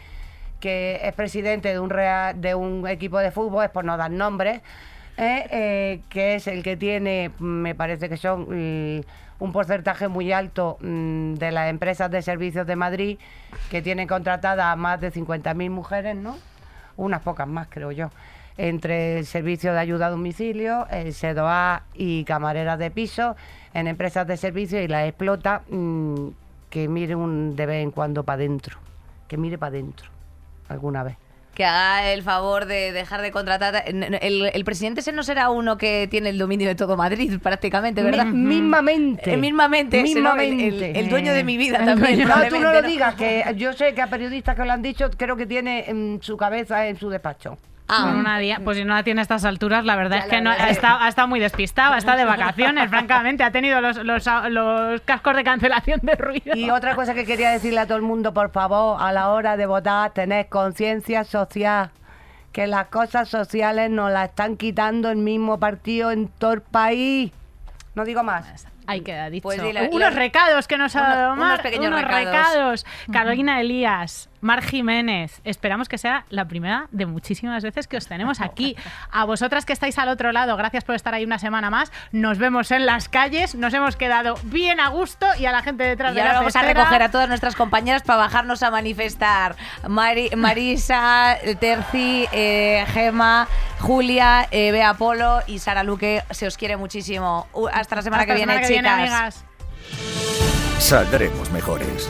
[0.60, 4.12] que es presidente de un real- de un equipo de fútbol, es por no dar
[4.12, 4.62] nombres,
[5.18, 8.42] eh, eh, que es el que tiene, me parece que son
[8.98, 9.02] mm,
[9.40, 13.18] un porcentaje muy alto mm, de las empresas de servicios de Madrid
[13.70, 16.38] que tienen contratadas a más de 50.000 mujeres, ¿no?
[16.98, 18.10] Unas pocas más, creo yo.
[18.58, 23.36] Entre el servicio de ayuda a domicilio, el SEDOA y camareras de piso,
[23.76, 26.30] en empresas de servicio y las explota, mm,
[26.72, 28.80] que mire un de vez en cuando para adentro.
[29.28, 30.10] Que mire para adentro,
[30.70, 31.18] alguna vez.
[31.54, 33.84] Que haga el favor de dejar de contratar.
[33.88, 38.04] El, el presidente ese no será uno que tiene el dominio de todo Madrid, prácticamente,
[38.04, 38.26] ¿verdad?
[38.28, 39.34] Mi- mismamente.
[39.34, 40.92] Eh, mismamente, Mismamente.
[40.92, 42.28] El, el dueño de mi vida también.
[42.28, 45.10] No, tú no lo digas, que yo sé que a periodistas que lo han dicho,
[45.18, 47.58] creo que tiene en su cabeza, en su despacho.
[47.90, 50.24] Ah, Con una día, pues si no la tiene a estas alturas, la verdad Ya,
[50.24, 53.52] es que no, ha, estado, ha estado muy despistado, ha estado de vacaciones, francamente, ha
[53.52, 56.54] tenido los, los, los cascos de cancelación de ruido.
[56.56, 59.56] Y otra cosa que quería decirle a todo el mundo, por favor, a la hora
[59.56, 61.92] de votar, tened conciencia social.
[62.52, 67.32] Que las cosas sociales nos las están quitando el mismo partido en todo el país.
[67.96, 68.68] No digo más.
[68.88, 69.44] Ahí queda dicho.
[69.44, 72.86] Pues dile- unos le- recados que nos ha unos- dado unos Mar, pequeños unos recados.
[73.12, 75.42] Carolina Elías, Mar Jiménez.
[75.44, 78.76] Esperamos que sea la primera de muchísimas veces que os tenemos aquí.
[79.12, 81.92] A vosotras que estáis al otro lado, gracias por estar ahí una semana más.
[82.12, 83.56] Nos vemos en las calles.
[83.56, 86.40] Nos hemos quedado bien a gusto y a la gente detrás Y de ahora la
[86.40, 89.56] vamos a recoger a todas nuestras compañeras para bajarnos a manifestar.
[89.88, 93.48] Mari- Marisa, Terci, eh, Gema,
[93.80, 96.24] Julia, eh, Bea Polo y Sara Luque.
[96.32, 97.48] Se os quiere muchísimo.
[97.74, 99.44] Hasta la semana Hasta que la viene, semana que viene, chicas.
[99.44, 99.46] amigas.
[100.80, 102.10] Saldremos mejores.